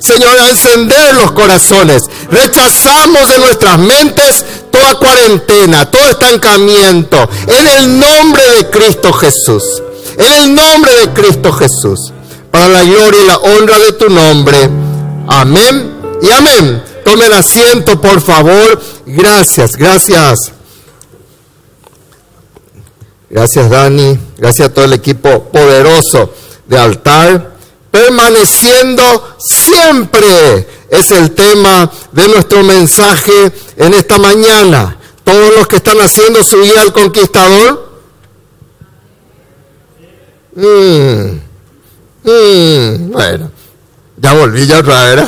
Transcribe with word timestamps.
Señor, 0.00 0.38
a 0.38 0.48
encender 0.48 1.14
los 1.14 1.30
corazones. 1.32 2.02
Rechazamos 2.30 3.28
de 3.28 3.38
nuestras 3.38 3.78
mentes 3.78 4.44
toda 4.70 4.94
cuarentena, 4.94 5.90
todo 5.90 6.10
estancamiento. 6.10 7.28
En 7.46 7.68
el 7.68 7.98
nombre 7.98 8.42
de 8.56 8.70
Cristo 8.70 9.12
Jesús. 9.12 9.62
En 10.16 10.32
el 10.32 10.54
nombre 10.54 10.92
de 11.00 11.10
Cristo 11.10 11.52
Jesús. 11.52 12.12
Para 12.50 12.68
la 12.68 12.82
gloria 12.82 13.20
y 13.20 13.26
la 13.26 13.38
honra 13.38 13.78
de 13.78 13.92
tu 13.92 14.08
nombre. 14.08 14.70
Amén 15.28 15.94
y 16.22 16.30
amén. 16.30 16.82
Tomen 17.04 17.32
asiento, 17.32 18.00
por 18.00 18.20
favor. 18.20 18.80
Gracias, 19.06 19.76
gracias. 19.76 20.52
Gracias 23.30 23.70
Dani, 23.70 24.18
gracias 24.38 24.68
a 24.68 24.74
todo 24.74 24.84
el 24.86 24.92
equipo 24.92 25.44
poderoso 25.44 26.34
de 26.66 26.78
altar. 26.78 27.49
Permaneciendo 27.90 29.36
siempre 29.38 30.66
es 30.90 31.10
el 31.10 31.32
tema 31.32 31.90
de 32.12 32.28
nuestro 32.28 32.62
mensaje 32.62 33.52
en 33.76 33.94
esta 33.94 34.18
mañana. 34.18 34.96
Todos 35.24 35.56
los 35.56 35.66
que 35.66 35.76
están 35.76 36.00
haciendo 36.00 36.42
su 36.44 36.60
guía 36.60 36.82
al 36.82 36.92
conquistador. 36.92 37.90
Mm, 40.54 41.40
mm, 42.24 43.10
bueno, 43.12 43.50
ya 44.16 44.32
volví 44.34 44.66
ya 44.66 44.78
otra 44.78 45.04
vez. 45.04 45.24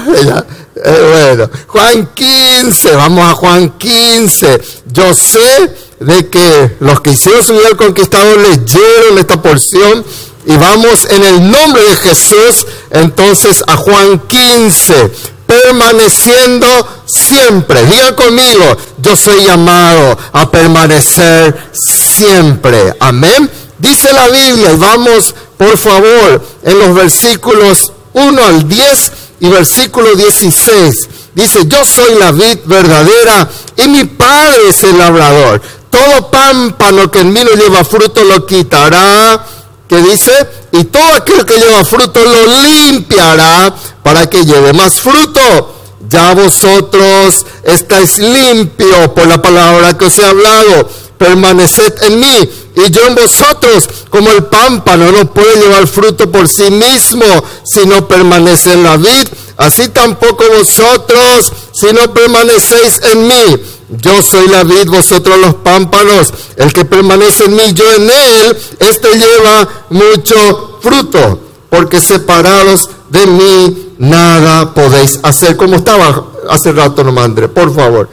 Eh, 0.84 1.34
bueno, 1.36 1.50
Juan 1.66 2.08
15, 2.14 2.96
vamos 2.96 3.24
a 3.24 3.34
Juan 3.34 3.78
15. 3.78 4.60
Yo 4.86 5.14
sé 5.14 5.70
de 6.00 6.28
que 6.28 6.76
los 6.80 7.00
que 7.00 7.10
hicieron 7.10 7.44
su 7.44 7.52
vida 7.52 7.68
al 7.68 7.76
conquistador 7.76 8.38
leyeron 8.38 9.18
esta 9.18 9.40
porción 9.40 10.04
y 10.44 10.56
vamos 10.56 11.06
en 11.10 11.22
el 11.22 11.50
nombre 11.50 11.82
de 11.82 11.96
Jesús 11.96 12.66
entonces 12.90 13.62
a 13.66 13.76
Juan 13.76 14.18
15, 14.26 15.12
permaneciendo 15.46 16.66
siempre. 17.06 17.84
Diga 17.86 18.16
conmigo, 18.16 18.76
yo 18.98 19.16
soy 19.16 19.44
llamado 19.44 20.18
a 20.32 20.50
permanecer 20.50 21.70
siempre. 21.72 22.94
Amén. 23.00 23.50
Dice 23.78 24.12
la 24.12 24.28
Biblia, 24.28 24.72
y 24.72 24.76
vamos 24.76 25.34
por 25.56 25.76
favor 25.76 26.44
en 26.62 26.78
los 26.78 26.94
versículos 26.94 27.92
1 28.12 28.44
al 28.44 28.68
10 28.68 29.12
y 29.40 29.48
versículo 29.48 30.14
16. 30.14 31.08
Dice, 31.34 31.60
yo 31.66 31.84
soy 31.84 32.14
la 32.18 32.30
vid 32.30 32.58
verdadera 32.64 33.48
y 33.76 33.88
mi 33.88 34.04
padre 34.04 34.68
es 34.68 34.82
el 34.84 34.98
labrador. 34.98 35.62
Todo 35.90 36.30
pámpano 36.30 37.10
que 37.10 37.20
en 37.20 37.32
mí 37.32 37.40
no 37.42 37.52
lleva 37.52 37.84
fruto 37.84 38.22
lo 38.24 38.46
quitará. 38.46 39.44
Que 39.92 40.00
dice, 40.00 40.32
y 40.72 40.84
todo 40.84 41.12
aquel 41.12 41.44
que 41.44 41.58
lleva 41.58 41.84
fruto 41.84 42.24
lo 42.24 42.46
limpiará 42.46 43.74
para 44.02 44.30
que 44.30 44.42
lleve 44.42 44.72
más 44.72 44.98
fruto. 44.98 45.74
Ya 46.08 46.32
vosotros 46.32 47.44
estáis 47.62 48.16
limpios 48.16 49.10
por 49.10 49.26
la 49.26 49.42
palabra 49.42 49.98
que 49.98 50.06
os 50.06 50.18
he 50.18 50.24
hablado. 50.24 50.88
Permaneced 51.22 52.02
en 52.02 52.18
mí 52.18 52.50
y 52.74 52.90
yo 52.90 53.06
en 53.06 53.14
vosotros, 53.14 53.88
como 54.10 54.28
el 54.32 54.44
pámpano 54.44 55.12
no 55.12 55.32
puede 55.32 55.56
llevar 55.56 55.86
fruto 55.86 56.32
por 56.32 56.48
sí 56.48 56.68
mismo 56.70 57.24
si 57.62 57.86
no 57.86 58.08
permanece 58.08 58.72
en 58.72 58.82
la 58.82 58.96
vid, 58.96 59.28
así 59.56 59.88
tampoco 59.90 60.42
vosotros 60.58 61.52
si 61.72 61.92
no 61.92 62.12
permanecéis 62.12 63.00
en 63.12 63.28
mí. 63.28 63.62
Yo 63.90 64.20
soy 64.22 64.48
la 64.48 64.64
vid, 64.64 64.88
vosotros 64.88 65.38
los 65.38 65.54
pámpanos. 65.56 66.32
El 66.56 66.72
que 66.72 66.84
permanece 66.84 67.44
en 67.44 67.54
mí, 67.54 67.72
yo 67.72 67.84
en 67.92 68.10
él, 68.10 68.58
este 68.80 69.08
lleva 69.16 69.68
mucho 69.90 70.80
fruto, 70.82 71.38
porque 71.70 72.00
separados 72.00 72.88
de 73.10 73.26
mí 73.26 73.94
nada 73.98 74.74
podéis 74.74 75.20
hacer. 75.22 75.56
Como 75.56 75.76
estaba 75.76 76.24
hace 76.48 76.72
rato, 76.72 77.04
no 77.04 77.12
mandre, 77.12 77.48
por 77.48 77.72
favor. 77.72 78.08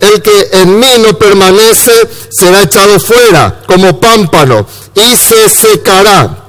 El 0.00 0.20
que 0.20 0.48
en 0.52 0.78
mí 0.78 0.86
no 1.00 1.18
permanece 1.18 1.92
será 2.30 2.62
echado 2.62 3.00
fuera 3.00 3.62
como 3.66 3.98
pámpano 3.98 4.66
y 4.94 5.16
se 5.16 5.48
secará. 5.48 6.44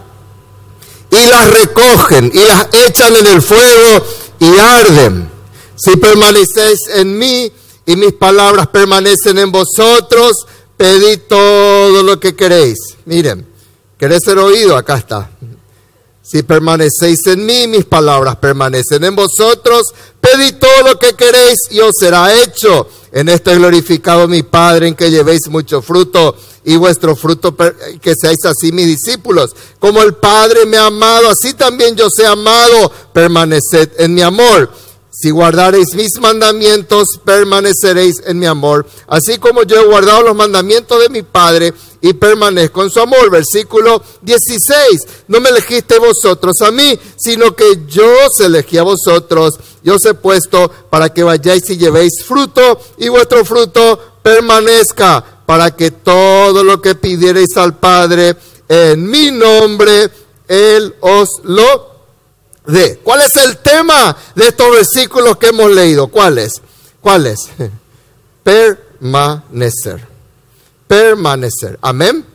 Y 1.10 1.26
las 1.28 1.50
recogen 1.50 2.32
y 2.34 2.44
las 2.46 2.68
echan 2.74 3.16
en 3.16 3.28
el 3.28 3.42
fuego 3.42 4.06
y 4.40 4.58
arden. 4.58 5.30
Si 5.76 5.96
permanecéis 5.96 6.80
en 6.94 7.18
mí 7.18 7.52
y 7.86 7.96
mis 7.96 8.14
palabras 8.14 8.68
permanecen 8.68 9.38
en 9.38 9.52
vosotros, 9.52 10.46
pedid 10.76 11.22
todo 11.30 12.04
lo 12.04 12.20
que 12.20 12.36
queréis. 12.36 12.78
Miren, 13.06 13.48
¿queréis 13.98 14.24
ser 14.26 14.38
oído? 14.40 14.76
Acá 14.76 14.98
está. 14.98 15.30
Si 16.22 16.44
permanecéis 16.44 17.26
en 17.28 17.46
mí, 17.46 17.68
mis 17.68 17.86
palabras 17.86 18.36
permanecen 18.36 19.02
en 19.06 19.16
vosotros, 19.16 19.84
pedid 20.20 20.56
todo 20.56 20.90
lo 20.90 21.00
que 21.00 21.14
queréis 21.14 21.58
y 21.72 21.80
os 21.80 21.94
será 21.98 22.34
hecho. 22.34 22.90
En 23.18 23.30
esto 23.30 23.50
he 23.50 23.56
glorificado 23.56 24.28
mi 24.28 24.44
Padre, 24.44 24.90
en 24.90 24.94
que 24.94 25.10
llevéis 25.10 25.48
mucho 25.48 25.82
fruto 25.82 26.36
y 26.66 26.76
vuestro 26.76 27.16
fruto, 27.16 27.58
que 28.00 28.14
seáis 28.14 28.46
así 28.46 28.72
mis 28.72 28.86
discípulos. 28.86 29.56
Como 29.80 30.04
el 30.04 30.14
Padre 30.14 30.68
me 30.68 30.78
ha 30.78 30.86
amado, 30.86 31.28
así 31.28 31.56
también 31.56 31.96
yo 31.96 32.10
he 32.16 32.28
amado, 32.28 32.92
permaneced 33.14 33.90
en 33.98 34.14
mi 34.14 34.22
amor. 34.22 34.70
Si 35.10 35.32
guardareis 35.32 35.96
mis 35.96 36.20
mandamientos, 36.20 37.20
permaneceréis 37.26 38.22
en 38.24 38.38
mi 38.38 38.46
amor, 38.46 38.86
así 39.08 39.40
como 39.40 39.64
yo 39.64 39.82
he 39.82 39.86
guardado 39.88 40.22
los 40.22 40.36
mandamientos 40.36 41.02
de 41.02 41.10
mi 41.10 41.24
Padre 41.24 41.74
y 42.02 42.14
permanezco 42.14 42.84
en 42.84 42.90
su 42.90 43.00
amor. 43.00 43.30
Versículo 43.30 44.02
16, 44.22 45.08
no 45.28 45.40
me 45.40 45.50
elegiste 45.50 46.00
vosotros 46.00 46.62
a 46.62 46.72
mí, 46.72 46.98
sino 47.16 47.56
que 47.56 47.86
yo 47.88 48.06
os 48.26 48.40
elegí 48.40 48.78
a 48.78 48.84
vosotros, 48.84 49.60
yo 49.84 49.96
os 49.96 50.06
he 50.06 50.14
puesto 50.14 50.70
para 50.90 51.10
que 51.10 51.24
vayáis 51.24 51.70
y 51.70 51.78
llevéis 51.78 52.24
fruto 52.24 52.80
y 52.98 53.10
vuestro 53.10 53.46
fruto 53.46 54.00
permanezca, 54.22 55.24
para 55.46 55.72
que 55.72 55.92
todo 55.92 56.64
lo 56.64 56.82
que 56.82 56.96
pidierais 56.96 57.56
al 57.56 57.78
Padre 57.78 58.36
en 58.68 59.10
mi 59.10 59.32
nombre, 59.32 60.10
Él 60.48 60.94
os 61.00 61.30
lo 61.44 61.96
de. 62.66 62.98
¿Cuál 62.98 63.22
es 63.22 63.36
el 63.44 63.58
tema 63.58 64.16
de 64.36 64.50
estos 64.50 64.70
versículos 64.72 65.38
que 65.38 65.48
hemos 65.48 65.72
leído? 65.72 66.08
¿Cuál 66.08 66.38
es? 66.38 66.62
¿Cuál 67.00 67.28
es? 67.28 67.40
Permanecer. 68.44 70.17
Permanecer. 70.88 71.78
Amén. 71.82 72.26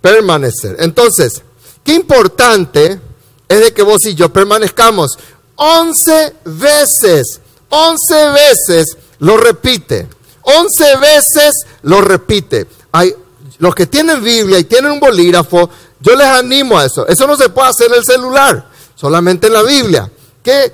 Permanecer. 0.00 0.76
Entonces, 0.78 1.42
qué 1.84 1.94
importante 1.94 3.00
es 3.48 3.60
de 3.60 3.72
que 3.72 3.82
vos 3.82 4.04
y 4.04 4.14
yo 4.14 4.32
permanezcamos. 4.32 5.18
Once 5.56 6.34
veces, 6.44 7.40
once 7.68 8.30
veces 8.30 8.96
lo 9.18 9.36
repite. 9.36 10.08
Once 10.42 10.96
veces 10.96 11.54
lo 11.82 12.00
repite. 12.00 12.66
Hay, 12.92 13.14
los 13.58 13.74
que 13.74 13.86
tienen 13.86 14.22
Biblia 14.22 14.58
y 14.58 14.64
tienen 14.64 14.92
un 14.92 15.00
bolígrafo, 15.00 15.70
yo 16.00 16.16
les 16.16 16.26
animo 16.26 16.78
a 16.78 16.86
eso. 16.86 17.06
Eso 17.06 17.26
no 17.26 17.36
se 17.36 17.48
puede 17.48 17.68
hacer 17.68 17.86
en 17.88 17.98
el 17.98 18.04
celular 18.04 18.72
solamente 19.02 19.48
en 19.48 19.52
la 19.52 19.62
Biblia. 19.62 20.10
¿Qué, 20.42 20.72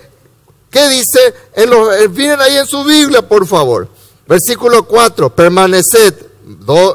qué 0.70 0.88
dice? 0.88 1.34
En 1.54 1.70
los, 1.70 1.94
eh, 1.96 2.36
ahí 2.38 2.56
en 2.58 2.66
su 2.66 2.84
Biblia, 2.84 3.26
por 3.26 3.46
favor. 3.46 3.88
Versículo 4.26 4.84
4, 4.84 5.34
permaneced. 5.34 6.27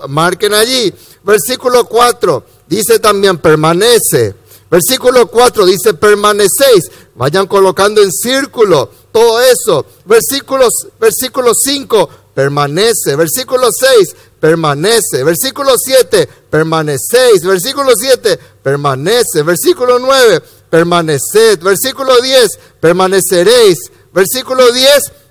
Marquen 0.08 0.53
allí. 0.53 0.94
Versículo 1.24 1.86
4 1.86 2.46
dice 2.68 3.00
también 3.00 3.38
permanece. 3.38 4.36
Versículo 4.69 5.28
4 5.28 5.66
dice 5.66 5.94
permanecéis. 5.94 6.90
Vayan 7.16 7.47
colocando 7.47 8.02
en 8.02 8.12
círculo 8.12 8.90
todo 9.12 9.40
eso. 9.41 9.86
Versículos, 10.06 10.74
versículo 11.00 11.53
5 11.53 12.09
permanece. 12.34 13.16
Versículo 13.16 13.69
6 13.72 14.16
permanece. 14.40 15.24
Versículo 15.24 15.74
7 15.78 16.28
permanecéis. 16.50 17.44
Versículo 17.44 17.91
7 17.96 18.40
permanece. 18.64 19.44
Versículo 19.44 20.00
9 20.00 20.41
permaneced. 20.74 21.62
Versículo 21.62 22.20
10, 22.20 22.59
permaneceréis. 22.80 23.78
Versículo 24.12 24.72
10, 24.72 24.90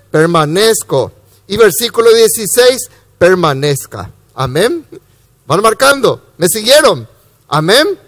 permanezco. 0.09 1.11
Y 1.47 1.57
versículo 1.57 2.13
16, 2.13 2.89
permanezca. 3.17 4.11
Amén. 4.35 4.85
Van 5.45 5.61
marcando. 5.61 6.21
¿Me 6.37 6.47
siguieron? 6.47 7.07
Amén. 7.47 7.99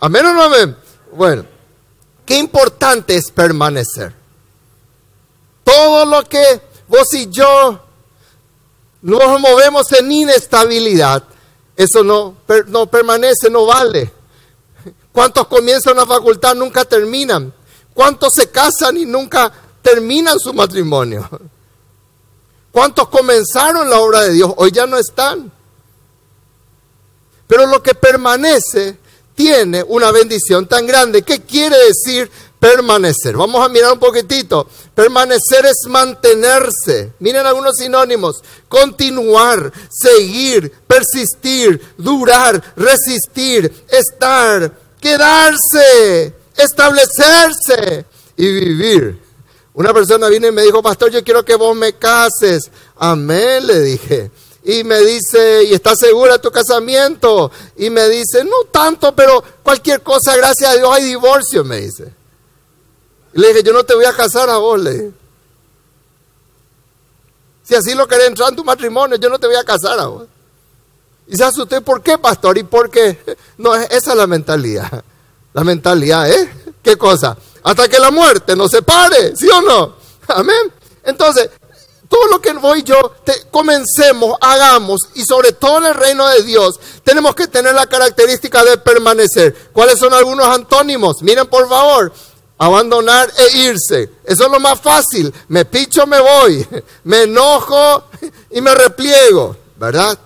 Amén 0.00 0.26
o 0.26 0.32
no 0.32 0.42
amén. 0.42 0.76
Bueno, 1.12 1.44
qué 2.26 2.38
importante 2.38 3.16
es 3.16 3.30
permanecer. 3.30 4.12
Todo 5.62 6.04
lo 6.04 6.22
que 6.24 6.60
vos 6.88 7.12
y 7.14 7.30
yo 7.30 7.80
nos 9.02 9.40
movemos 9.40 9.92
en 9.92 10.10
inestabilidad, 10.10 11.24
eso 11.76 12.02
no, 12.02 12.36
no 12.68 12.86
permanece, 12.86 13.50
no 13.50 13.66
vale. 13.66 14.12
¿Cuántos 15.12 15.46
comienzan 15.46 15.96
la 15.96 16.06
facultad 16.06 16.54
nunca 16.54 16.84
terminan? 16.84 17.52
¿Cuántos 17.92 18.32
se 18.34 18.50
casan 18.50 18.96
y 18.96 19.06
nunca 19.06 19.52
terminan 19.82 20.38
su 20.38 20.52
matrimonio? 20.52 21.28
¿Cuántos 22.74 23.08
comenzaron 23.08 23.88
la 23.88 24.00
obra 24.00 24.22
de 24.22 24.32
Dios? 24.32 24.52
Hoy 24.56 24.72
ya 24.72 24.84
no 24.84 24.98
están. 24.98 25.52
Pero 27.46 27.66
lo 27.66 27.80
que 27.80 27.94
permanece 27.94 28.98
tiene 29.36 29.84
una 29.84 30.10
bendición 30.10 30.66
tan 30.66 30.84
grande. 30.84 31.22
¿Qué 31.22 31.42
quiere 31.42 31.76
decir 31.86 32.28
permanecer. 32.64 33.36
Vamos 33.36 33.64
a 33.64 33.68
mirar 33.68 33.92
un 33.92 33.98
poquitito. 33.98 34.66
Permanecer 34.94 35.66
es 35.66 35.86
mantenerse. 35.86 37.12
Miren 37.18 37.44
algunos 37.44 37.76
sinónimos. 37.76 38.42
Continuar, 38.68 39.70
seguir, 39.90 40.72
persistir, 40.86 41.80
durar, 41.98 42.74
resistir, 42.74 43.84
estar, 43.88 44.72
quedarse, 44.98 46.34
establecerse 46.56 48.06
y 48.38 48.52
vivir. 48.52 49.23
Una 49.74 49.92
persona 49.92 50.28
vino 50.28 50.46
y 50.46 50.52
me 50.52 50.62
dijo, 50.62 50.82
pastor, 50.82 51.10
yo 51.10 51.22
quiero 51.24 51.44
que 51.44 51.56
vos 51.56 51.76
me 51.76 51.94
cases. 51.94 52.70
Amén, 52.96 53.66
le 53.66 53.80
dije. 53.80 54.30
Y 54.62 54.84
me 54.84 55.00
dice, 55.00 55.64
¿y 55.64 55.74
estás 55.74 55.98
segura 55.98 56.34
de 56.34 56.38
tu 56.38 56.50
casamiento? 56.50 57.50
Y 57.76 57.90
me 57.90 58.08
dice, 58.08 58.44
no 58.44 58.64
tanto, 58.70 59.14
pero 59.14 59.42
cualquier 59.62 60.02
cosa, 60.02 60.36
gracias 60.36 60.70
a 60.70 60.76
Dios, 60.76 60.90
hay 60.90 61.04
divorcio, 61.04 61.64
me 61.64 61.80
dice. 61.80 62.10
Y 63.34 63.40
le 63.40 63.48
dije, 63.48 63.62
yo 63.64 63.72
no 63.72 63.84
te 63.84 63.94
voy 63.94 64.04
a 64.04 64.12
casar 64.12 64.48
a 64.48 64.56
vos, 64.58 64.80
le 64.80 64.92
dije. 64.92 65.10
Si 67.64 67.74
así 67.74 67.94
lo 67.94 68.06
querés 68.06 68.28
entrar 68.28 68.50
en 68.50 68.56
tu 68.56 68.64
matrimonio, 68.64 69.16
yo 69.16 69.28
no 69.28 69.38
te 69.38 69.48
voy 69.48 69.56
a 69.56 69.64
casar 69.64 69.98
a 69.98 70.06
vos. 70.06 70.28
Y 71.26 71.36
se 71.36 71.44
asustó, 71.44 71.80
¿por 71.82 72.00
qué, 72.00 72.16
pastor? 72.16 72.56
¿Y 72.58 72.62
por 72.62 72.90
qué? 72.90 73.18
No, 73.58 73.74
esa 73.74 74.10
es 74.12 74.16
la 74.16 74.26
mentalidad. 74.26 75.04
La 75.52 75.64
mentalidad, 75.64 76.30
¿eh? 76.30 76.52
¿Qué 76.82 76.96
cosa? 76.96 77.36
Hasta 77.64 77.88
que 77.88 77.98
la 77.98 78.10
muerte 78.10 78.54
nos 78.54 78.70
separe, 78.70 79.34
¿sí 79.34 79.48
o 79.48 79.62
no? 79.62 79.96
Amén. 80.28 80.72
Entonces, 81.02 81.50
todo 82.08 82.26
lo 82.28 82.40
que 82.40 82.52
voy 82.52 82.82
yo, 82.82 83.14
comencemos, 83.50 84.36
hagamos, 84.40 85.08
y 85.14 85.24
sobre 85.24 85.52
todo 85.52 85.78
en 85.78 85.86
el 85.86 85.94
reino 85.94 86.28
de 86.28 86.42
Dios, 86.42 86.78
tenemos 87.02 87.34
que 87.34 87.48
tener 87.48 87.74
la 87.74 87.86
característica 87.86 88.62
de 88.62 88.76
permanecer. 88.78 89.70
¿Cuáles 89.72 89.98
son 89.98 90.12
algunos 90.12 90.46
antónimos? 90.46 91.22
Miren 91.22 91.46
por 91.46 91.68
favor, 91.68 92.12
abandonar 92.58 93.32
e 93.36 93.56
irse. 93.56 94.10
Eso 94.24 94.44
es 94.44 94.50
lo 94.50 94.60
más 94.60 94.80
fácil. 94.80 95.32
Me 95.48 95.64
picho, 95.64 96.06
me 96.06 96.20
voy. 96.20 96.66
Me 97.04 97.22
enojo 97.22 98.04
y 98.50 98.60
me 98.60 98.74
repliego, 98.74 99.56
¿verdad? 99.76 100.18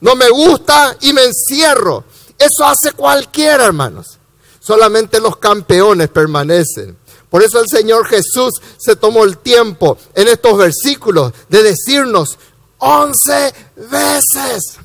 No 0.00 0.14
me 0.14 0.28
gusta 0.28 0.96
y 1.00 1.12
me 1.12 1.24
encierro. 1.24 2.04
Eso 2.38 2.64
hace 2.64 2.92
cualquiera, 2.92 3.64
hermanos. 3.64 4.18
Solamente 4.64 5.20
los 5.20 5.36
campeones 5.36 6.08
permanecen. 6.08 6.96
Por 7.28 7.42
eso 7.42 7.60
el 7.60 7.68
Señor 7.68 8.06
Jesús 8.06 8.54
se 8.78 8.96
tomó 8.96 9.24
el 9.24 9.36
tiempo 9.38 9.98
en 10.14 10.28
estos 10.28 10.56
versículos 10.56 11.34
de 11.50 11.62
decirnos 11.62 12.38
once 12.78 13.52
veces, 13.76 14.78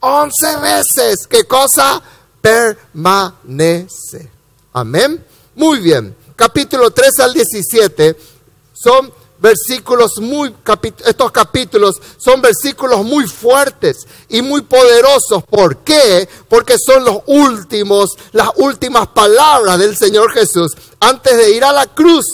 once 0.00 0.56
veces, 0.56 1.26
¿qué 1.28 1.44
cosa? 1.44 2.00
Permanece. 2.40 4.30
Amén. 4.72 5.22
Muy 5.56 5.80
bien. 5.80 6.16
Capítulo 6.34 6.90
3 6.90 7.20
al 7.20 7.34
17 7.34 8.16
son 8.72 9.12
versículos 9.42 10.18
muy, 10.20 10.54
estos 11.04 11.32
capítulos 11.32 12.00
son 12.16 12.40
versículos 12.40 13.04
muy 13.04 13.26
fuertes 13.26 14.06
y 14.28 14.40
muy 14.40 14.62
poderosos. 14.62 15.42
¿Por 15.50 15.78
qué? 15.78 16.28
Porque 16.48 16.76
son 16.78 17.04
los 17.04 17.18
últimos, 17.26 18.16
las 18.30 18.50
últimas 18.54 19.08
palabras 19.08 19.80
del 19.80 19.96
Señor 19.96 20.32
Jesús 20.32 20.72
antes 21.00 21.36
de 21.36 21.56
ir 21.56 21.64
a 21.64 21.72
la 21.72 21.86
cruz. 21.88 22.24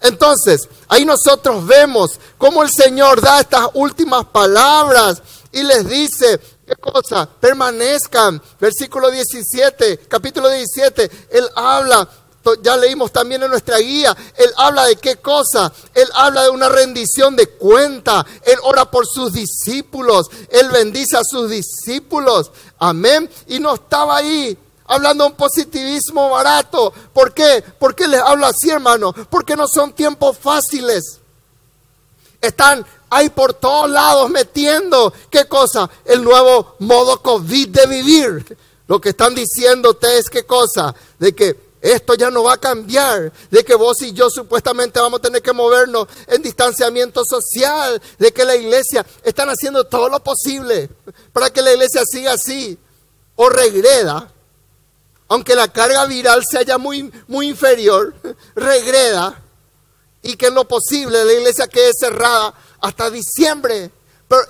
Entonces, 0.00 0.68
ahí 0.86 1.04
nosotros 1.04 1.66
vemos 1.66 2.12
cómo 2.38 2.62
el 2.62 2.70
Señor 2.70 3.20
da 3.20 3.40
estas 3.40 3.66
últimas 3.74 4.26
palabras 4.26 5.20
y 5.50 5.64
les 5.64 5.88
dice, 5.88 6.38
¿qué 6.64 6.76
cosa? 6.76 7.28
Permanezcan. 7.40 8.40
Versículo 8.60 9.10
17, 9.10 10.06
capítulo 10.06 10.48
17, 10.48 11.10
Él 11.30 11.48
habla 11.56 12.08
ya 12.62 12.76
leímos 12.76 13.12
también 13.12 13.42
en 13.42 13.50
nuestra 13.50 13.78
guía, 13.78 14.16
Él 14.36 14.50
habla 14.56 14.84
de 14.84 14.96
qué 14.96 15.16
cosa, 15.16 15.72
Él 15.94 16.08
habla 16.14 16.44
de 16.44 16.50
una 16.50 16.68
rendición 16.68 17.36
de 17.36 17.48
cuenta, 17.48 18.24
Él 18.44 18.56
ora 18.62 18.90
por 18.90 19.06
sus 19.06 19.32
discípulos, 19.32 20.28
Él 20.50 20.70
bendice 20.70 21.16
a 21.16 21.24
sus 21.24 21.50
discípulos, 21.50 22.50
amén, 22.78 23.28
y 23.48 23.58
no 23.58 23.74
estaba 23.74 24.18
ahí 24.18 24.56
hablando 24.86 25.26
un 25.26 25.34
positivismo 25.34 26.30
barato, 26.30 26.92
¿por 27.12 27.34
qué? 27.34 27.64
¿Por 27.78 27.94
qué 27.94 28.06
les 28.06 28.20
hablo 28.20 28.46
así, 28.46 28.70
hermano? 28.70 29.12
Porque 29.30 29.56
no 29.56 29.66
son 29.66 29.92
tiempos 29.92 30.38
fáciles, 30.38 31.20
están 32.40 32.86
ahí 33.10 33.28
por 33.30 33.54
todos 33.54 33.90
lados 33.90 34.30
metiendo, 34.30 35.12
¿qué 35.30 35.46
cosa? 35.46 35.88
El 36.04 36.22
nuevo 36.22 36.76
modo 36.80 37.22
COVID 37.22 37.68
de 37.68 37.86
vivir. 37.86 38.58
Lo 38.88 39.00
que 39.00 39.10
están 39.10 39.34
diciéndote 39.34 40.18
es 40.18 40.30
qué 40.30 40.44
cosa? 40.44 40.94
De 41.18 41.34
que 41.34 41.65
esto 41.86 42.14
ya 42.14 42.30
no 42.30 42.42
va 42.42 42.54
a 42.54 42.58
cambiar, 42.58 43.32
de 43.50 43.64
que 43.64 43.74
vos 43.74 44.00
y 44.02 44.12
yo 44.12 44.28
supuestamente 44.28 45.00
vamos 45.00 45.20
a 45.20 45.22
tener 45.22 45.42
que 45.42 45.52
movernos 45.52 46.08
en 46.26 46.42
distanciamiento 46.42 47.22
social, 47.24 48.00
de 48.18 48.32
que 48.32 48.44
la 48.44 48.56
iglesia 48.56 49.06
están 49.22 49.48
haciendo 49.48 49.84
todo 49.84 50.08
lo 50.08 50.22
posible 50.22 50.90
para 51.32 51.50
que 51.50 51.62
la 51.62 51.72
iglesia 51.72 52.02
siga 52.04 52.32
así 52.32 52.78
o 53.36 53.48
regreda, 53.48 54.32
aunque 55.28 55.54
la 55.54 55.68
carga 55.68 56.06
viral 56.06 56.42
sea 56.48 56.62
ya 56.62 56.78
muy, 56.78 57.12
muy 57.28 57.48
inferior, 57.48 58.14
regreda. 58.54 59.42
Y 60.22 60.36
que 60.36 60.46
en 60.46 60.54
lo 60.54 60.66
posible 60.66 61.24
la 61.24 61.32
iglesia 61.32 61.68
quede 61.68 61.92
cerrada 61.96 62.52
hasta 62.80 63.10
diciembre 63.10 63.92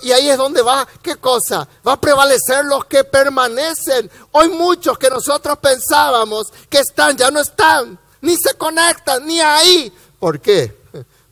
y 0.01 0.11
ahí 0.11 0.29
es 0.29 0.37
donde 0.37 0.61
va, 0.61 0.87
¿qué 1.01 1.15
cosa? 1.17 1.67
Va 1.87 1.93
a 1.93 2.01
prevalecer 2.01 2.65
los 2.65 2.85
que 2.85 3.03
permanecen. 3.03 4.09
Hoy 4.31 4.49
muchos 4.49 4.97
que 4.97 5.09
nosotros 5.09 5.57
pensábamos 5.59 6.47
que 6.69 6.79
están, 6.79 7.15
ya 7.15 7.29
no 7.29 7.39
están, 7.39 7.99
ni 8.21 8.35
se 8.37 8.55
conectan, 8.55 9.25
ni 9.25 9.39
ahí. 9.39 9.93
¿Por 10.19 10.39
qué? 10.39 10.75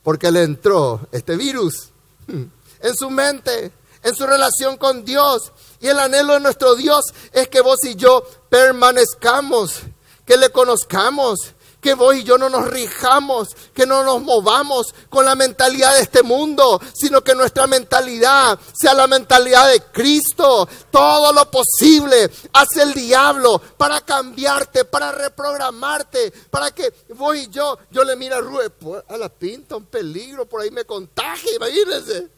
Porque 0.03 0.31
le 0.31 0.43
entró 0.43 1.07
este 1.11 1.35
virus 1.35 1.89
en 2.27 2.95
su 2.95 3.09
mente, 3.09 3.71
en 4.03 4.15
su 4.15 4.27
relación 4.27 4.77
con 4.77 5.03
Dios. 5.03 5.51
Y 5.79 5.87
el 5.87 5.99
anhelo 5.99 6.33
de 6.33 6.39
nuestro 6.39 6.75
Dios 6.75 7.05
es 7.31 7.47
que 7.47 7.61
vos 7.61 7.83
y 7.83 7.95
yo 7.95 8.23
permanezcamos, 8.49 9.79
que 10.23 10.37
le 10.37 10.51
conozcamos, 10.51 11.54
que 11.85 11.93
vos 11.93 12.15
y 12.15 12.23
yo 12.23 12.39
no 12.39 12.49
nos 12.49 12.67
rijamos, 12.67 13.55
que 13.71 13.85
no 13.85 14.03
nos 14.03 14.19
movamos 14.19 14.87
con 15.07 15.23
la 15.23 15.35
mentalidad 15.35 15.93
de 15.93 16.01
este 16.01 16.23
mundo, 16.23 16.81
sino 16.95 17.23
que 17.23 17.35
nuestra 17.35 17.67
mentalidad 17.67 18.57
sea 18.73 18.95
la 18.95 19.05
mentalidad 19.05 19.69
de 19.69 19.79
Cristo. 19.91 20.67
Todo 20.89 21.31
lo 21.31 21.51
posible 21.51 22.31
hace 22.53 22.81
el 22.81 22.95
diablo 22.95 23.61
para 23.77 24.01
cambiarte, 24.01 24.85
para 24.85 25.11
reprogramarte, 25.11 26.31
para 26.49 26.71
que 26.71 26.91
vos 27.09 27.35
y 27.35 27.49
yo, 27.49 27.77
yo 27.91 28.03
le 28.03 28.15
miro 28.15 28.37
a 28.37 28.41
Rubén, 28.41 28.73
a 29.07 29.15
la 29.15 29.29
pinta, 29.29 29.75
un 29.75 29.85
peligro, 29.85 30.47
por 30.47 30.61
ahí 30.61 30.71
me 30.71 30.85
contagie, 30.85 31.55
imagínense. 31.55 32.29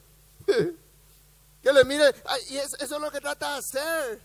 Que 1.63 1.73
le 1.73 1.83
mire, 1.83 2.15
y 2.49 2.57
eso 2.57 2.77
es 2.79 2.89
lo 2.91 3.11
que 3.11 3.19
trata 3.19 3.53
de 3.53 3.57
hacer. 3.57 4.21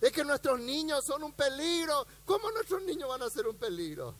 Es 0.00 0.12
que 0.12 0.22
nuestros 0.22 0.60
niños 0.60 1.04
son 1.04 1.24
un 1.24 1.32
peligro. 1.32 2.06
¿Cómo 2.24 2.52
nuestros 2.52 2.82
niños 2.82 3.08
van 3.08 3.22
a 3.22 3.30
ser 3.30 3.48
un 3.48 3.56
peligro? 3.56 4.14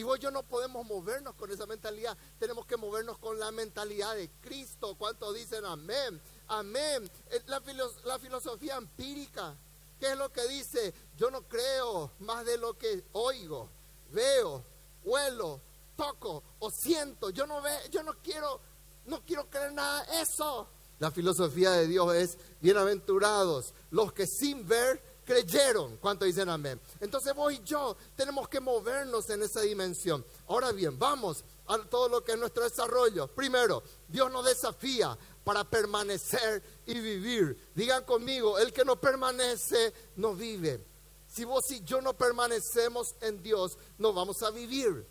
Y 0.00 0.02
vos 0.02 0.18
yo 0.18 0.30
no 0.30 0.42
podemos 0.42 0.86
movernos 0.86 1.34
con 1.34 1.50
esa 1.50 1.66
mentalidad. 1.66 2.16
Tenemos 2.38 2.64
que 2.64 2.78
movernos 2.78 3.18
con 3.18 3.38
la 3.38 3.50
mentalidad 3.50 4.16
de 4.16 4.30
Cristo. 4.40 4.94
¿Cuántos 4.96 5.34
dicen 5.34 5.62
amén? 5.66 6.18
Amén. 6.48 7.10
La, 7.44 7.62
la 8.04 8.18
filosofía 8.18 8.76
empírica. 8.76 9.54
¿Qué 9.98 10.12
es 10.12 10.16
lo 10.16 10.32
que 10.32 10.48
dice? 10.48 10.94
Yo 11.18 11.30
no 11.30 11.42
creo 11.42 12.12
más 12.20 12.46
de 12.46 12.56
lo 12.56 12.78
que 12.78 13.04
oigo, 13.12 13.68
veo, 14.10 14.64
huelo, 15.04 15.60
toco 15.96 16.44
o 16.60 16.70
siento. 16.70 17.28
Yo 17.28 17.46
no 17.46 17.60
ve, 17.60 17.76
yo 17.90 18.02
no 18.02 18.14
quiero, 18.22 18.58
no 19.04 19.22
quiero 19.22 19.50
creer 19.50 19.74
nada 19.74 20.02
de 20.06 20.22
eso. 20.22 20.66
La 20.98 21.10
filosofía 21.10 21.72
de 21.72 21.86
Dios 21.86 22.14
es 22.14 22.38
bienaventurados 22.62 23.74
los 23.90 24.14
que 24.14 24.26
sin 24.26 24.66
ver 24.66 25.09
creyeron. 25.30 25.96
¿Cuánto 25.98 26.24
dicen 26.24 26.48
amén? 26.48 26.80
Entonces 26.98 27.32
vos 27.34 27.52
y 27.52 27.60
yo 27.62 27.96
tenemos 28.16 28.48
que 28.48 28.58
movernos 28.58 29.30
en 29.30 29.44
esa 29.44 29.60
dimensión. 29.60 30.24
Ahora 30.48 30.72
bien, 30.72 30.98
vamos 30.98 31.44
a 31.68 31.78
todo 31.84 32.08
lo 32.08 32.24
que 32.24 32.32
es 32.32 32.38
nuestro 32.38 32.64
desarrollo. 32.64 33.28
Primero, 33.28 33.80
Dios 34.08 34.30
nos 34.32 34.44
desafía 34.44 35.16
para 35.44 35.62
permanecer 35.62 36.60
y 36.84 36.98
vivir. 36.98 37.70
Digan 37.76 38.02
conmigo, 38.04 38.58
el 38.58 38.72
que 38.72 38.84
no 38.84 39.00
permanece 39.00 39.92
no 40.16 40.34
vive. 40.34 40.84
Si 41.28 41.44
vos 41.44 41.70
y 41.70 41.84
yo 41.84 42.00
no 42.00 42.14
permanecemos 42.14 43.14
en 43.20 43.40
Dios, 43.40 43.78
no 43.98 44.12
vamos 44.12 44.42
a 44.42 44.50
vivir. 44.50 45.06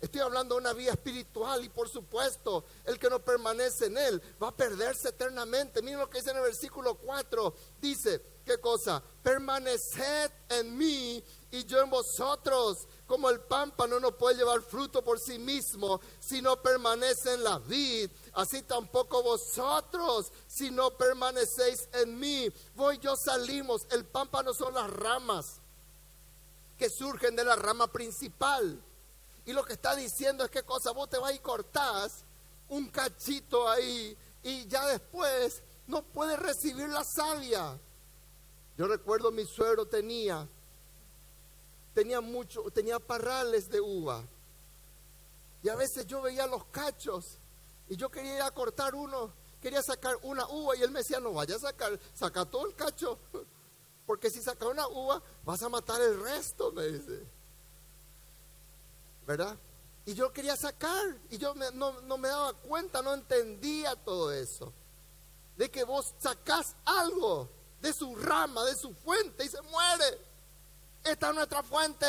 Estoy 0.00 0.22
hablando 0.22 0.54
de 0.54 0.62
una 0.62 0.72
vida 0.72 0.92
espiritual 0.92 1.62
y 1.62 1.68
por 1.68 1.88
supuesto 1.90 2.64
el 2.86 2.98
que 2.98 3.10
no 3.10 3.20
permanece 3.20 3.86
en 3.86 3.98
Él 3.98 4.22
va 4.42 4.48
a 4.48 4.56
perderse 4.56 5.10
eternamente. 5.10 5.82
Miren 5.82 6.00
lo 6.00 6.08
que 6.08 6.18
dice 6.18 6.30
en 6.30 6.38
el 6.38 6.42
versículo 6.42 6.96
4. 6.96 7.54
Dice, 7.80 8.20
¿Qué 8.44 8.58
cosa? 8.58 9.02
Permaneced 9.22 10.30
en 10.48 10.76
mí 10.76 11.22
y 11.50 11.64
yo 11.64 11.80
en 11.80 11.90
vosotros. 11.90 12.88
Como 13.06 13.30
el 13.30 13.40
pámpano 13.40 14.00
no 14.00 14.16
puede 14.16 14.36
llevar 14.36 14.62
fruto 14.62 15.02
por 15.02 15.20
sí 15.20 15.38
mismo 15.38 16.00
si 16.18 16.42
no 16.42 16.60
permanece 16.60 17.34
en 17.34 17.44
la 17.44 17.58
vid, 17.58 18.10
así 18.32 18.62
tampoco 18.62 19.22
vosotros 19.22 20.32
si 20.48 20.70
no 20.70 20.90
permanecéis 20.96 21.88
en 21.92 22.18
mí. 22.18 22.48
Voy 22.74 22.98
yo 22.98 23.14
salimos. 23.16 23.86
El 23.90 24.04
pámpano 24.06 24.54
son 24.54 24.74
las 24.74 24.90
ramas 24.90 25.60
que 26.78 26.90
surgen 26.90 27.36
de 27.36 27.44
la 27.44 27.54
rama 27.54 27.86
principal. 27.86 28.82
Y 29.44 29.52
lo 29.52 29.64
que 29.64 29.74
está 29.74 29.94
diciendo 29.94 30.44
es 30.44 30.50
que 30.50 30.62
cosa, 30.62 30.92
vos 30.92 31.10
te 31.10 31.18
vas 31.18 31.34
y 31.34 31.38
cortás 31.38 32.24
un 32.68 32.88
cachito 32.88 33.68
ahí 33.68 34.16
y 34.42 34.66
ya 34.66 34.86
después 34.86 35.62
no 35.86 36.02
puedes 36.02 36.38
recibir 36.38 36.88
la 36.88 37.04
savia. 37.04 37.78
Yo 38.76 38.86
recuerdo 38.86 39.30
mi 39.30 39.44
suegro 39.44 39.86
tenía, 39.86 40.48
tenía 41.94 42.20
mucho, 42.20 42.62
tenía 42.70 42.98
parrales 42.98 43.68
de 43.68 43.80
uva. 43.80 44.24
Y 45.62 45.68
a 45.68 45.76
veces 45.76 46.06
yo 46.06 46.22
veía 46.22 46.46
los 46.46 46.64
cachos 46.66 47.38
y 47.88 47.96
yo 47.96 48.10
quería 48.10 48.36
ir 48.36 48.42
a 48.42 48.50
cortar 48.50 48.94
uno, 48.94 49.32
quería 49.60 49.82
sacar 49.82 50.16
una 50.22 50.46
uva 50.48 50.74
y 50.76 50.82
él 50.82 50.90
me 50.90 51.00
decía, 51.00 51.20
no 51.20 51.32
vaya 51.32 51.56
a 51.56 51.60
sacar, 51.60 51.98
saca 52.14 52.44
todo 52.44 52.66
el 52.66 52.74
cacho, 52.74 53.18
porque 54.06 54.30
si 54.30 54.42
saca 54.42 54.66
una 54.66 54.88
uva 54.88 55.22
vas 55.44 55.62
a 55.62 55.68
matar 55.68 56.00
el 56.00 56.20
resto, 56.20 56.72
me 56.72 56.86
dice. 56.86 57.26
¿Verdad? 59.26 59.56
Y 60.04 60.14
yo 60.14 60.32
quería 60.32 60.56
sacar 60.56 61.16
y 61.30 61.38
yo 61.38 61.54
no, 61.74 62.00
no 62.00 62.18
me 62.18 62.28
daba 62.28 62.54
cuenta, 62.54 63.02
no 63.02 63.14
entendía 63.14 63.94
todo 63.94 64.32
eso. 64.32 64.72
De 65.56 65.70
que 65.70 65.84
vos 65.84 66.14
sacás 66.18 66.74
algo 66.84 67.48
de 67.82 67.92
su 67.92 68.14
rama, 68.16 68.64
de 68.64 68.76
su 68.76 68.94
fuente 68.94 69.44
y 69.44 69.48
se 69.48 69.60
muere. 69.62 70.18
Esta 71.04 71.28
es 71.28 71.34
nuestra 71.34 71.62
fuente. 71.62 72.06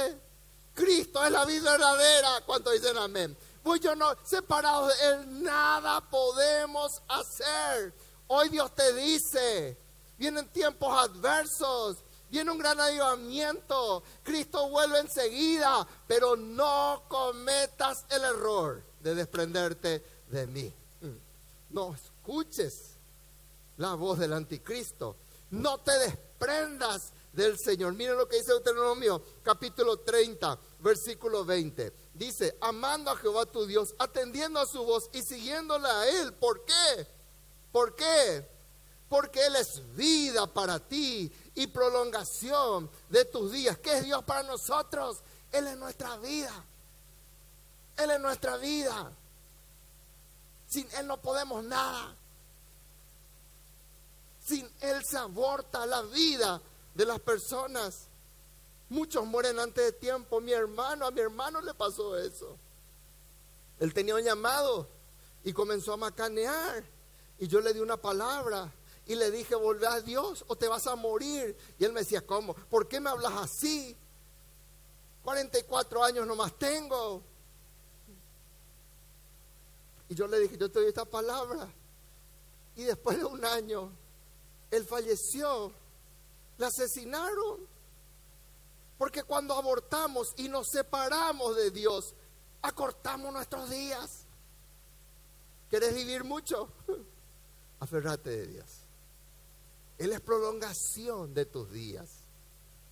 Cristo 0.73 1.23
es 1.25 1.31
la 1.31 1.45
vida 1.45 1.71
verdadera. 1.71 2.41
¿Cuánto 2.45 2.71
dicen 2.71 2.97
amén? 2.97 3.35
Pues 3.63 3.81
yo 3.81 3.95
no, 3.95 4.15
separados 4.23 4.97
de 4.97 5.09
Él, 5.09 5.43
nada 5.43 6.01
podemos 6.09 7.01
hacer. 7.07 7.93
Hoy 8.27 8.49
Dios 8.49 8.73
te 8.75 8.93
dice, 8.93 9.77
vienen 10.17 10.47
tiempos 10.49 10.91
adversos, 10.97 11.97
viene 12.29 12.51
un 12.51 12.57
gran 12.57 12.79
avivamiento, 12.79 14.03
Cristo 14.23 14.69
vuelve 14.69 14.99
enseguida, 14.99 15.87
pero 16.07 16.35
no 16.35 17.03
cometas 17.07 18.05
el 18.09 18.23
error 18.23 18.83
de 18.99 19.15
desprenderte 19.15 20.03
de 20.29 20.47
mí. 20.47 20.73
No 21.69 21.95
escuches 21.95 22.97
la 23.77 23.95
voz 23.95 24.19
del 24.19 24.33
anticristo, 24.33 25.15
no 25.53 25.77
te 25.79 25.91
desprendas 25.99 27.13
del 27.31 27.59
Señor. 27.59 27.93
Miren 27.93 28.17
lo 28.17 28.27
que 28.27 28.37
dice 28.37 28.51
Deuteronomio 28.51 29.21
capítulo 29.43 29.97
30, 29.97 30.57
versículo 30.79 31.45
20. 31.45 31.93
Dice, 32.15 32.57
amando 32.59 33.11
a 33.11 33.17
Jehová 33.17 33.45
tu 33.45 33.65
Dios, 33.67 33.93
atendiendo 33.99 34.59
a 34.59 34.65
su 34.65 34.83
voz 34.83 35.09
y 35.13 35.21
siguiéndola 35.21 36.01
a 36.01 36.09
Él. 36.09 36.33
¿Por 36.33 36.65
qué? 36.65 37.07
¿Por 37.71 37.95
qué? 37.95 38.49
Porque 39.07 39.45
Él 39.45 39.55
es 39.57 39.95
vida 39.95 40.47
para 40.47 40.79
ti 40.79 41.31
y 41.53 41.67
prolongación 41.67 42.89
de 43.09 43.25
tus 43.25 43.51
días. 43.51 43.77
¿Qué 43.77 43.99
es 43.99 44.05
Dios 44.05 44.23
para 44.23 44.41
nosotros? 44.41 45.21
Él 45.51 45.67
es 45.67 45.77
nuestra 45.77 46.17
vida. 46.17 46.65
Él 47.97 48.09
es 48.09 48.19
nuestra 48.19 48.57
vida. 48.57 49.11
Sin 50.67 50.87
Él 50.97 51.05
no 51.05 51.21
podemos 51.21 51.63
nada. 51.63 52.17
Sin 54.43 54.69
Él 54.81 55.03
se 55.05 55.17
aborta 55.17 55.85
la 55.85 56.01
vida 56.01 56.61
de 56.93 57.05
las 57.05 57.19
personas. 57.19 58.07
Muchos 58.89 59.25
mueren 59.25 59.57
antes 59.59 59.85
de 59.85 59.91
tiempo. 59.93 60.41
Mi 60.41 60.51
hermano, 60.51 61.05
a 61.05 61.11
mi 61.11 61.21
hermano 61.21 61.61
le 61.61 61.73
pasó 61.73 62.17
eso. 62.17 62.57
Él 63.79 63.93
tenía 63.93 64.15
un 64.15 64.23
llamado 64.23 64.87
y 65.43 65.53
comenzó 65.53 65.93
a 65.93 65.97
macanear. 65.97 66.83
Y 67.39 67.47
yo 67.47 67.61
le 67.61 67.73
di 67.73 67.79
una 67.79 67.97
palabra 67.97 68.71
y 69.05 69.15
le 69.15 69.31
dije, 69.31 69.55
volvé 69.55 69.87
a 69.87 70.01
Dios 70.01 70.43
o 70.47 70.55
te 70.55 70.67
vas 70.67 70.87
a 70.87 70.95
morir. 70.95 71.57
Y 71.79 71.85
él 71.85 71.93
me 71.93 72.01
decía, 72.01 72.25
¿cómo? 72.25 72.53
¿Por 72.53 72.87
qué 72.87 72.99
me 72.99 73.09
hablas 73.09 73.33
así? 73.33 73.95
44 75.23 76.03
años 76.03 76.27
nomás 76.27 76.57
tengo. 76.59 77.23
Y 80.09 80.15
yo 80.15 80.27
le 80.27 80.39
dije, 80.39 80.57
yo 80.57 80.69
te 80.69 80.79
doy 80.79 80.89
esta 80.89 81.05
palabra. 81.05 81.67
Y 82.75 82.83
después 82.83 83.17
de 83.17 83.25
un 83.25 83.43
año, 83.43 83.91
él 84.75 84.85
falleció. 84.85 85.71
Le 86.57 86.65
asesinaron. 86.65 87.67
Porque 88.97 89.23
cuando 89.23 89.53
abortamos 89.55 90.33
y 90.37 90.47
nos 90.47 90.67
separamos 90.69 91.55
de 91.55 91.71
Dios, 91.71 92.15
acortamos 92.61 93.33
nuestros 93.33 93.69
días. 93.69 94.25
¿Quieres 95.69 95.93
vivir 95.93 96.23
mucho? 96.23 96.69
Aferrate 97.79 98.29
de 98.29 98.47
Dios. 98.47 98.69
Él 99.97 100.11
es 100.11 100.21
prolongación 100.21 101.33
de 101.33 101.45
tus 101.45 101.71
días. 101.71 102.09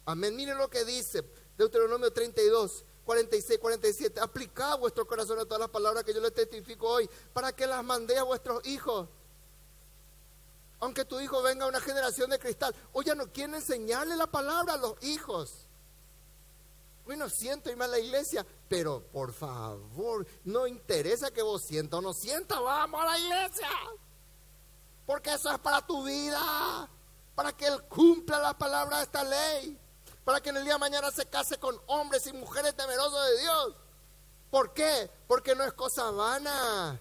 Amén. 0.06 0.36
Miren 0.36 0.58
lo 0.58 0.70
que 0.70 0.84
dice 0.84 1.24
Deuteronomio 1.58 2.12
32, 2.12 2.84
46, 3.06 3.60
47. 3.60 4.20
Aplicad 4.20 4.80
vuestro 4.80 5.06
corazón 5.06 5.40
a 5.40 5.46
todas 5.46 5.60
las 5.60 5.70
palabras 5.70 6.04
que 6.04 6.14
yo 6.14 6.20
les 6.20 6.34
testifico 6.34 6.88
hoy 6.88 7.10
para 7.34 7.54
que 7.54 7.68
las 7.68 7.84
mandé 7.84 8.18
a 8.18 8.24
vuestros 8.24 8.66
hijos. 8.68 9.08
Aunque 10.82 11.06
tu 11.06 11.20
hijo 11.20 11.42
venga 11.44 11.66
a 11.66 11.70
una 11.70 11.80
generación 11.80 12.32
de 12.32 12.40
cristal. 12.40 12.76
Oye, 12.92 13.16
no 13.16 13.32
quieren 13.32 13.56
enseñarle 13.56 14.16
la 14.16 14.28
palabra 14.28 14.74
a 14.74 14.78
los 14.78 15.02
hijos. 15.04 15.68
Bueno, 17.06 17.30
siento 17.30 17.70
irme 17.70 17.86
a 17.86 17.88
la 17.88 18.00
iglesia, 18.00 18.46
pero 18.68 19.04
por 19.12 19.32
favor, 19.32 20.26
no 20.44 20.66
interesa 20.66 21.32
que 21.32 21.42
vos 21.42 21.62
sientas 21.62 22.00
o 22.00 22.02
no 22.02 22.14
sientas, 22.14 22.60
vamos 22.60 23.02
a 23.02 23.06
la 23.06 23.20
iglesia. 23.20 23.70
Porque 25.06 25.34
eso 25.34 25.52
es 25.52 25.60
para 25.60 25.86
tu 25.86 26.04
vida, 26.04 26.90
para 27.36 27.52
que 27.56 27.68
Él 27.68 27.84
cumpla 27.84 28.40
la 28.40 28.58
palabra 28.58 28.98
de 28.98 29.04
esta 29.04 29.24
ley, 29.24 29.78
para 30.24 30.42
que 30.42 30.50
en 30.50 30.58
el 30.58 30.64
día 30.64 30.74
de 30.74 30.80
mañana 30.80 31.12
se 31.12 31.26
case 31.28 31.58
con 31.58 31.80
hombres 31.88 32.26
y 32.28 32.34
mujeres 32.34 32.76
temerosos 32.76 33.28
de 33.30 33.42
Dios. 33.42 33.76
¿Por 34.50 34.74
qué? 34.74 35.12
Porque 35.28 35.56
no 35.56 35.64
es 35.64 35.74
cosa 35.74 36.10
vana. 36.12 37.00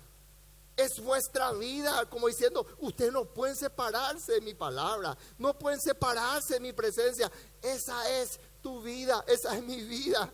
Es 0.76 1.00
vuestra 1.00 1.52
vida, 1.52 2.06
como 2.06 2.28
diciendo, 2.28 2.66
ustedes 2.78 3.12
no 3.12 3.24
pueden 3.24 3.56
separarse 3.56 4.32
de 4.32 4.40
mi 4.40 4.54
palabra, 4.54 5.16
no 5.38 5.58
pueden 5.58 5.80
separarse 5.80 6.54
de 6.54 6.60
mi 6.60 6.72
presencia. 6.72 7.30
Esa 7.60 8.08
es 8.20 8.40
tu 8.62 8.80
vida, 8.82 9.22
esa 9.26 9.56
es 9.56 9.62
mi 9.62 9.82
vida. 9.82 10.32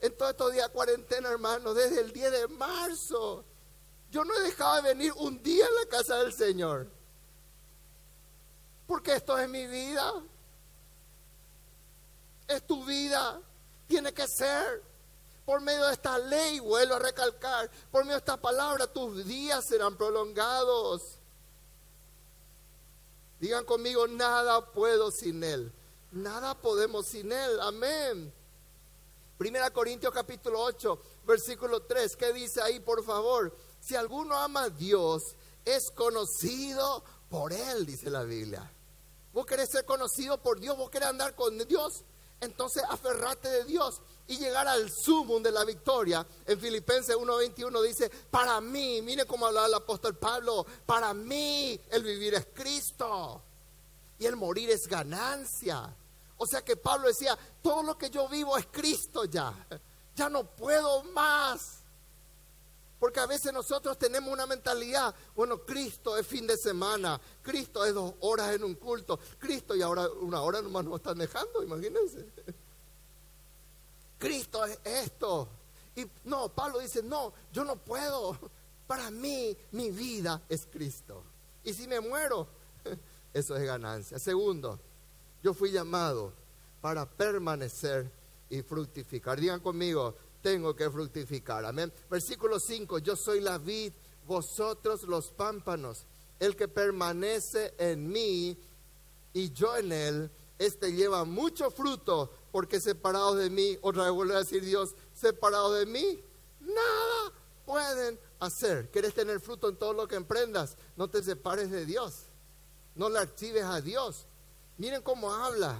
En 0.00 0.16
todos 0.16 0.32
estos 0.32 0.52
días 0.52 0.66
de 0.66 0.72
cuarentena, 0.72 1.28
hermano, 1.28 1.74
desde 1.74 2.00
el 2.00 2.12
10 2.12 2.32
de 2.32 2.48
marzo, 2.48 3.44
yo 4.10 4.24
no 4.24 4.34
he 4.36 4.42
dejado 4.42 4.76
de 4.76 4.82
venir 4.82 5.12
un 5.16 5.42
día 5.42 5.64
a 5.64 5.84
la 5.84 5.88
casa 5.88 6.16
del 6.16 6.32
Señor. 6.32 6.88
Porque 8.86 9.14
esto 9.14 9.38
es 9.38 9.48
mi 9.48 9.66
vida. 9.66 10.12
Es 12.48 12.66
tu 12.66 12.84
vida. 12.84 13.40
Tiene 13.86 14.12
que 14.12 14.26
ser. 14.28 14.82
Por 15.44 15.60
medio 15.60 15.86
de 15.86 15.92
esta 15.92 16.18
ley, 16.18 16.60
vuelvo 16.60 16.94
a 16.94 16.98
recalcar, 16.98 17.70
por 17.90 18.04
medio 18.04 18.14
de 18.14 18.20
esta 18.20 18.36
palabra, 18.36 18.86
tus 18.86 19.24
días 19.26 19.64
serán 19.66 19.96
prolongados. 19.96 21.18
Digan 23.40 23.64
conmigo, 23.64 24.06
nada 24.06 24.64
puedo 24.72 25.10
sin 25.10 25.42
Él. 25.42 25.72
Nada 26.12 26.54
podemos 26.54 27.06
sin 27.06 27.32
Él. 27.32 27.60
Amén. 27.60 28.32
Primera 29.36 29.70
Corintios 29.72 30.14
capítulo 30.14 30.60
8, 30.60 31.02
versículo 31.24 31.82
3. 31.82 32.14
¿Qué 32.14 32.32
dice 32.32 32.62
ahí, 32.62 32.78
por 32.78 33.04
favor? 33.04 33.52
Si 33.80 33.96
alguno 33.96 34.36
ama 34.36 34.64
a 34.64 34.70
Dios, 34.70 35.34
es 35.64 35.90
conocido 35.90 37.02
por 37.28 37.52
Él, 37.52 37.84
dice 37.84 38.10
la 38.10 38.22
Biblia. 38.22 38.70
Vos 39.32 39.44
querés 39.44 39.70
ser 39.70 39.84
conocido 39.84 40.40
por 40.40 40.60
Dios, 40.60 40.76
vos 40.76 40.90
querés 40.90 41.08
andar 41.08 41.34
con 41.34 41.58
Dios. 41.66 42.04
Entonces 42.40 42.84
aferrate 42.88 43.48
de 43.48 43.64
Dios 43.64 44.00
y 44.26 44.38
llegar 44.38 44.66
al 44.68 44.90
sumum 44.90 45.42
de 45.42 45.50
la 45.50 45.64
victoria. 45.64 46.26
En 46.46 46.58
Filipenses 46.58 47.16
1:21 47.16 47.82
dice, 47.82 48.10
para 48.30 48.60
mí, 48.60 49.02
mire 49.02 49.26
cómo 49.26 49.46
hablaba 49.46 49.66
el 49.66 49.74
apóstol 49.74 50.16
Pablo, 50.16 50.66
para 50.86 51.12
mí 51.14 51.78
el 51.90 52.02
vivir 52.02 52.34
es 52.34 52.46
Cristo 52.54 53.42
y 54.18 54.26
el 54.26 54.36
morir 54.36 54.70
es 54.70 54.86
ganancia. 54.86 55.94
O 56.36 56.46
sea 56.46 56.62
que 56.62 56.76
Pablo 56.76 57.08
decía, 57.08 57.38
todo 57.62 57.82
lo 57.82 57.96
que 57.96 58.10
yo 58.10 58.28
vivo 58.28 58.56
es 58.56 58.66
Cristo 58.66 59.24
ya. 59.24 59.54
Ya 60.14 60.28
no 60.28 60.44
puedo 60.44 61.04
más. 61.04 61.82
Porque 62.98 63.18
a 63.18 63.26
veces 63.26 63.52
nosotros 63.52 63.98
tenemos 63.98 64.32
una 64.32 64.46
mentalidad, 64.46 65.12
bueno, 65.34 65.62
Cristo 65.62 66.16
es 66.16 66.24
fin 66.24 66.46
de 66.46 66.56
semana, 66.56 67.20
Cristo 67.42 67.84
es 67.84 67.92
dos 67.92 68.14
horas 68.20 68.54
en 68.54 68.62
un 68.62 68.76
culto, 68.76 69.18
Cristo 69.40 69.74
y 69.74 69.82
ahora 69.82 70.08
una 70.08 70.40
hora 70.40 70.62
nomás 70.62 70.84
nos 70.84 70.96
están 70.96 71.18
dejando, 71.18 71.64
imagínense. 71.64 72.24
Cristo 74.22 74.64
es 74.64 74.78
esto. 74.84 75.48
Y 75.96 76.06
no, 76.24 76.48
Pablo 76.54 76.78
dice, 76.78 77.02
no, 77.02 77.32
yo 77.52 77.64
no 77.64 77.74
puedo. 77.74 78.38
Para 78.86 79.10
mí, 79.10 79.56
mi 79.72 79.90
vida 79.90 80.40
es 80.48 80.64
Cristo. 80.66 81.24
Y 81.64 81.72
si 81.74 81.88
me 81.88 81.98
muero, 81.98 82.46
eso 83.34 83.56
es 83.56 83.64
ganancia. 83.64 84.20
Segundo, 84.20 84.78
yo 85.42 85.52
fui 85.52 85.72
llamado 85.72 86.32
para 86.80 87.04
permanecer 87.04 88.12
y 88.48 88.62
fructificar. 88.62 89.40
Digan 89.40 89.58
conmigo, 89.58 90.14
tengo 90.40 90.76
que 90.76 90.88
fructificar. 90.88 91.64
Amén. 91.64 91.92
Versículo 92.08 92.60
5, 92.60 93.00
yo 93.00 93.16
soy 93.16 93.40
la 93.40 93.58
vid, 93.58 93.92
vosotros 94.24 95.02
los 95.02 95.32
pámpanos. 95.32 96.06
El 96.38 96.54
que 96.54 96.68
permanece 96.68 97.74
en 97.76 98.08
mí 98.08 98.56
y 99.32 99.50
yo 99.50 99.76
en 99.76 99.90
él, 99.90 100.30
este 100.58 100.92
lleva 100.92 101.24
mucho 101.24 101.72
fruto, 101.72 102.30
porque 102.52 102.80
separados 102.80 103.38
de 103.38 103.50
mí, 103.50 103.78
otra 103.80 104.04
vez 104.04 104.12
vuelve 104.12 104.34
a 104.36 104.40
decir 104.40 104.62
Dios, 104.62 104.94
separados 105.14 105.78
de 105.78 105.86
mí, 105.86 106.22
nada 106.60 107.32
pueden 107.64 108.20
hacer. 108.38 108.90
¿Quieres 108.90 109.14
tener 109.14 109.40
fruto 109.40 109.68
en 109.68 109.76
todo 109.76 109.94
lo 109.94 110.06
que 110.06 110.16
emprendas? 110.16 110.76
No 110.96 111.08
te 111.08 111.22
separes 111.22 111.70
de 111.70 111.86
Dios. 111.86 112.26
No 112.94 113.08
le 113.08 113.18
archives 113.18 113.64
a 113.64 113.80
Dios. 113.80 114.26
Miren 114.76 115.00
cómo 115.02 115.32
habla. 115.32 115.78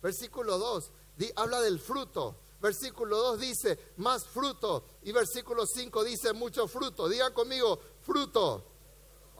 Versículo 0.00 0.56
2. 0.58 0.90
habla 1.34 1.60
del 1.60 1.80
fruto. 1.80 2.36
Versículo 2.60 3.18
2 3.18 3.40
dice, 3.40 3.78
más 3.96 4.24
fruto. 4.24 4.84
Y 5.02 5.12
versículo 5.12 5.66
5 5.66 6.04
dice, 6.04 6.32
mucho 6.32 6.68
fruto. 6.68 7.08
Digan 7.08 7.32
conmigo, 7.32 7.80
fruto. 8.02 8.64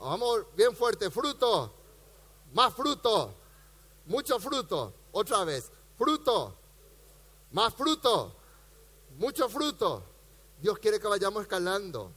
Vamos 0.00 0.47
bien 0.57 0.75
fuerte, 0.75 1.11
fruto. 1.11 1.73
Más 2.52 2.75
fruto. 2.75 3.33
Mucho 4.07 4.40
fruto. 4.40 4.93
Otra 5.12 5.45
vez, 5.45 5.71
fruto. 5.97 6.63
Más 7.54 7.73
fruto. 7.73 8.34
Mucho 9.16 9.49
fruto. 9.49 10.02
Dios 10.61 10.76
quiere 10.80 10.99
que 10.99 11.06
vayamos 11.06 11.42
escalando. 11.42 12.12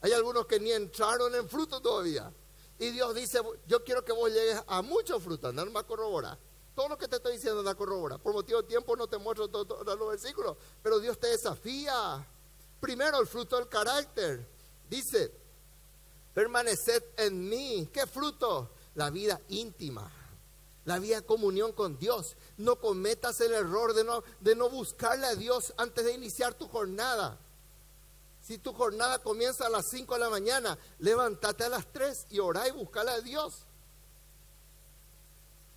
Hay 0.00 0.12
algunos 0.12 0.46
que 0.46 0.60
ni 0.60 0.70
entraron 0.70 1.34
en 1.34 1.48
fruto 1.48 1.80
todavía. 1.80 2.32
Y 2.78 2.90
Dios 2.90 3.12
dice, 3.12 3.40
yo 3.66 3.82
quiero 3.82 4.04
que 4.04 4.12
vos 4.12 4.30
llegues 4.30 4.62
a 4.68 4.80
mucho 4.82 5.18
fruto. 5.18 5.48
Andar 5.48 5.68
más 5.70 5.82
corrobora. 5.82 6.38
Todo 6.76 6.90
lo 6.90 6.96
que 6.96 7.08
te 7.08 7.16
estoy 7.16 7.34
diciendo 7.34 7.58
anda 7.58 7.74
corrobora. 7.74 8.18
Por 8.18 8.32
motivo 8.32 8.62
de 8.62 8.68
tiempo 8.68 8.94
no 8.94 9.08
te 9.08 9.18
muestro 9.18 9.48
todos 9.48 9.98
los 9.98 10.10
versículos. 10.10 10.56
Pero 10.80 11.00
Dios 11.00 11.18
te 11.18 11.26
desafía. 11.26 12.24
Primero 12.78 13.18
el 13.18 13.26
fruto 13.26 13.56
del 13.56 13.68
carácter. 13.68 14.46
Dice, 14.88 15.32
permaneced 16.32 17.02
en 17.16 17.48
mí. 17.48 17.90
¿Qué 17.92 18.06
fruto? 18.06 18.70
La 18.94 19.10
vida 19.10 19.40
íntima. 19.48 20.08
La 20.88 20.98
de 20.98 21.20
comunión 21.20 21.72
con 21.72 21.98
Dios. 21.98 22.34
No 22.56 22.76
cometas 22.76 23.38
el 23.42 23.52
error 23.52 23.92
de 23.92 24.04
no, 24.04 24.24
de 24.40 24.54
no 24.54 24.70
buscarle 24.70 25.26
a 25.26 25.34
Dios 25.34 25.74
antes 25.76 26.02
de 26.02 26.14
iniciar 26.14 26.54
tu 26.54 26.66
jornada. 26.66 27.38
Si 28.40 28.56
tu 28.56 28.72
jornada 28.72 29.18
comienza 29.18 29.66
a 29.66 29.68
las 29.68 29.84
5 29.90 30.14
de 30.14 30.20
la 30.20 30.30
mañana, 30.30 30.78
levántate 31.00 31.64
a 31.64 31.68
las 31.68 31.92
3 31.92 32.28
y 32.30 32.38
orá 32.38 32.66
y 32.68 32.70
buscale 32.70 33.10
a 33.10 33.20
Dios. 33.20 33.66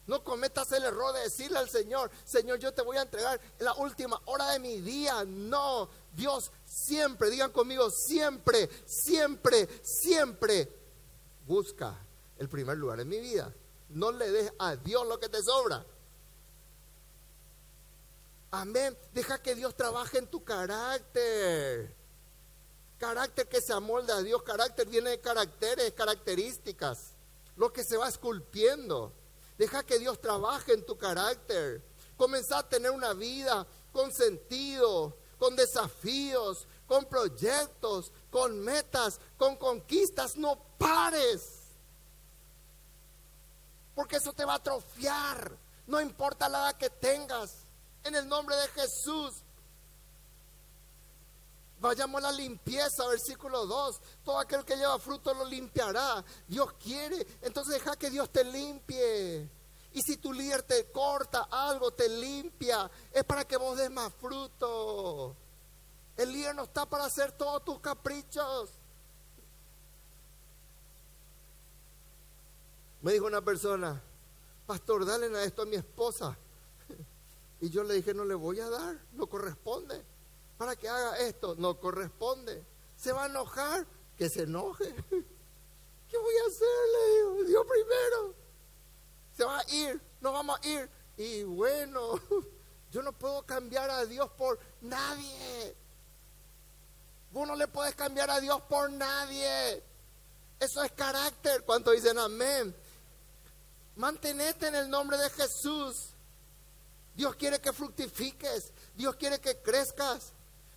No 0.08 0.24
cometas 0.24 0.72
el 0.72 0.86
error 0.86 1.14
de 1.14 1.24
decirle 1.24 1.60
al 1.60 1.70
Señor, 1.70 2.10
Señor, 2.24 2.60
yo 2.60 2.74
te 2.74 2.82
voy 2.82 2.96
a 2.96 3.02
entregar 3.02 3.38
la 3.60 3.74
última 3.74 4.18
hora 4.28 4.52
de 4.52 4.60
mi 4.60 4.80
día. 4.80 5.26
No, 5.26 5.90
Dios 6.14 6.54
siempre, 6.64 7.30
digan 7.30 7.52
conmigo, 7.52 7.90
siempre, 7.90 8.70
siempre, 8.86 9.68
siempre 9.84 10.70
busca 11.46 12.00
el 12.38 12.48
primer 12.48 12.78
lugar 12.78 13.02
en 13.02 13.10
mi 13.10 13.20
vida. 13.20 13.54
No 13.94 14.12
le 14.12 14.30
des 14.32 14.52
a 14.60 14.76
Dios 14.76 15.08
lo 15.08 15.20
que 15.20 15.30
te 15.30 15.42
sobra. 15.42 15.86
Amén. 18.52 18.98
Deja 19.14 19.42
que 19.42 19.56
Dios 19.56 19.76
trabaje 19.76 20.18
en 20.18 20.28
tu 20.28 20.44
carácter. 20.44 21.96
Carácter 23.00 23.48
que 23.48 23.62
se 23.62 23.74
amolda 23.74 24.18
a 24.18 24.22
Dios, 24.22 24.44
carácter 24.44 24.88
viene 24.88 25.10
de 25.10 25.20
caracteres, 25.20 25.92
características, 25.94 27.14
lo 27.56 27.74
que 27.74 27.84
se 27.84 27.98
va 27.98 28.08
esculpiendo. 28.08 29.12
Deja 29.58 29.84
que 29.84 29.98
Dios 29.98 30.22
trabaje 30.22 30.74
en 30.74 30.86
tu 30.86 30.98
carácter. 30.98 31.82
Comenzá 32.18 32.60
a 32.60 32.70
tener 32.70 32.92
una 32.92 33.14
vida 33.14 33.66
con 33.92 34.12
sentido, 34.12 35.16
con 35.40 35.56
desafíos, 35.56 36.68
con 36.86 37.06
proyectos, 37.06 38.12
con 38.30 38.60
metas, 38.60 39.20
con 39.38 39.56
conquistas. 39.56 40.36
No 40.36 40.62
pares. 40.78 41.61
Porque 44.02 44.16
eso 44.16 44.34
te 44.34 44.46
va 44.46 44.54
a 44.54 44.56
atrofiar. 44.56 45.56
No 45.86 46.02
importa 46.02 46.50
la 46.50 46.58
edad 46.58 46.76
que 46.76 46.90
tengas. 46.90 47.54
En 48.04 48.16
el 48.16 48.28
nombre 48.28 48.56
de 48.56 48.68
Jesús, 48.70 49.44
Vayamos 51.80 52.24
a 52.24 52.32
la 52.32 52.32
limpieza, 52.32 53.08
versículo 53.08 53.68
2. 53.68 54.02
Todo 54.26 54.40
aquel 54.40 54.66
que 54.66 54.76
lleva 54.76 54.98
fruto 54.98 55.36
lo 55.36 55.46
limpiará. 55.46 56.26
Dios 56.48 56.74
quiere. 56.74 57.28
Entonces 57.44 57.76
deja 57.76 57.96
que 57.96 58.10
Dios 58.10 58.32
te 58.32 58.44
limpie. 58.44 59.48
Y 59.94 60.02
si 60.02 60.18
tu 60.18 60.34
líder 60.34 60.64
te 60.64 60.92
corta 60.92 61.48
algo, 61.52 61.92
te 61.92 62.10
limpia, 62.10 62.90
es 63.12 63.24
para 63.24 63.46
que 63.46 63.58
vos 63.58 63.78
des 63.78 63.92
más 63.92 64.12
fruto. 64.16 65.36
El 66.18 66.34
líder 66.34 66.56
no 66.56 66.64
está 66.64 66.88
para 66.88 67.06
hacer 67.06 67.34
todos 67.34 67.64
tus 67.64 67.80
caprichos. 67.80 68.81
Me 73.02 73.14
dijo 73.14 73.26
una 73.26 73.42
persona, 73.42 74.02
pastor, 74.66 75.06
dale 75.06 75.36
a 75.38 75.44
esto 75.44 75.64
a 75.64 75.66
mi 75.66 75.76
esposa. 75.76 76.38
Y 77.64 77.70
yo 77.70 77.84
le 77.84 77.94
dije, 77.94 78.12
no 78.16 78.26
le 78.26 78.34
voy 78.34 78.60
a 78.60 78.68
dar, 78.68 78.98
no 79.14 79.28
corresponde 79.28 80.04
para 80.62 80.76
que 80.76 80.88
haga 80.88 81.18
esto. 81.18 81.56
No 81.58 81.80
corresponde. 81.80 82.64
Se 82.96 83.12
va 83.12 83.24
a 83.24 83.26
enojar, 83.26 83.84
que 84.16 84.30
se 84.30 84.44
enoje. 84.44 84.86
¿Qué 86.08 86.18
voy 86.20 86.36
a 86.36 86.48
hacer? 86.48 86.68
Le 86.94 87.16
digo, 87.16 87.44
Dios 87.46 87.66
primero. 87.68 88.36
Se 89.36 89.44
va 89.44 89.58
a 89.58 89.74
ir, 89.74 90.00
no 90.20 90.32
vamos 90.32 90.60
a 90.62 90.68
ir. 90.68 90.88
Y 91.18 91.42
bueno, 91.42 92.12
yo 92.92 93.02
no 93.02 93.12
puedo 93.12 93.44
cambiar 93.44 93.90
a 93.90 94.06
Dios 94.06 94.30
por 94.38 94.60
nadie. 94.82 95.76
Vos 97.32 97.48
no 97.48 97.56
le 97.56 97.68
puedes 97.68 97.96
cambiar 97.96 98.30
a 98.30 98.40
Dios 98.40 98.62
por 98.70 98.92
nadie. 98.92 99.84
Eso 100.60 100.84
es 100.84 100.92
carácter. 100.92 101.64
¿Cuánto 101.66 101.90
dicen 101.90 102.20
amén? 102.20 102.76
Mantenete 104.02 104.66
en 104.66 104.74
el 104.74 104.90
nombre 104.90 105.16
de 105.16 105.30
Jesús. 105.30 106.08
Dios 107.16 107.36
quiere 107.36 107.62
que 107.62 107.72
fructifiques. 107.72 108.74
Dios 108.96 109.16
quiere 109.16 109.40
que 109.40 109.58
crezcas. 109.58 110.34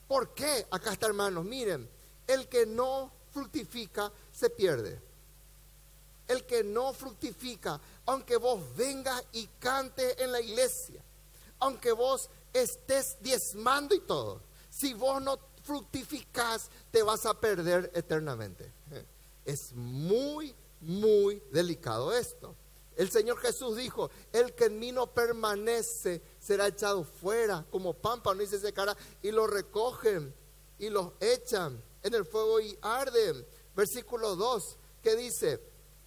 ¿Por 0.06 0.34
qué? 0.34 0.66
Acá 0.70 0.92
está, 0.92 1.06
hermanos, 1.06 1.42
miren, 1.42 1.88
el 2.26 2.46
que 2.48 2.66
no 2.66 3.10
fructifica 3.32 4.12
se 4.30 4.50
pierde. 4.50 5.00
El 6.28 6.44
que 6.44 6.62
no 6.62 6.92
fructifica, 6.92 7.80
aunque 8.04 8.36
vos 8.36 8.60
vengas 8.76 9.24
y 9.32 9.46
cantes 9.58 10.16
en 10.18 10.30
la 10.30 10.42
iglesia, 10.42 11.00
aunque 11.60 11.92
vos 11.92 12.28
estés 12.52 13.16
diezmando 13.22 13.94
y 13.94 14.00
todo, 14.00 14.42
si 14.68 14.92
vos 14.92 15.22
no 15.22 15.38
fructificás, 15.62 16.68
te 16.90 17.02
vas 17.02 17.24
a 17.24 17.32
perder 17.32 17.90
eternamente. 17.94 18.70
Es 19.46 19.72
muy, 19.72 20.54
muy 20.80 21.42
delicado 21.50 22.12
esto. 22.12 22.54
El 22.96 23.10
Señor 23.10 23.38
Jesús 23.38 23.76
dijo, 23.76 24.10
el 24.32 24.54
que 24.54 24.66
en 24.66 24.78
mí 24.78 24.92
no 24.92 25.08
permanece 25.08 26.22
será 26.38 26.68
echado 26.68 27.02
fuera 27.02 27.64
como 27.70 27.94
pámpano 27.94 28.42
y 28.42 28.46
se 28.46 28.60
secará 28.60 28.96
y 29.22 29.32
lo 29.32 29.46
recogen 29.46 30.32
y 30.78 30.88
los 30.88 31.12
echan 31.20 31.82
en 32.02 32.14
el 32.14 32.24
fuego 32.24 32.60
y 32.60 32.78
arden. 32.82 33.44
Versículo 33.74 34.36
2, 34.36 34.76
¿qué 35.02 35.16
dice? 35.16 35.60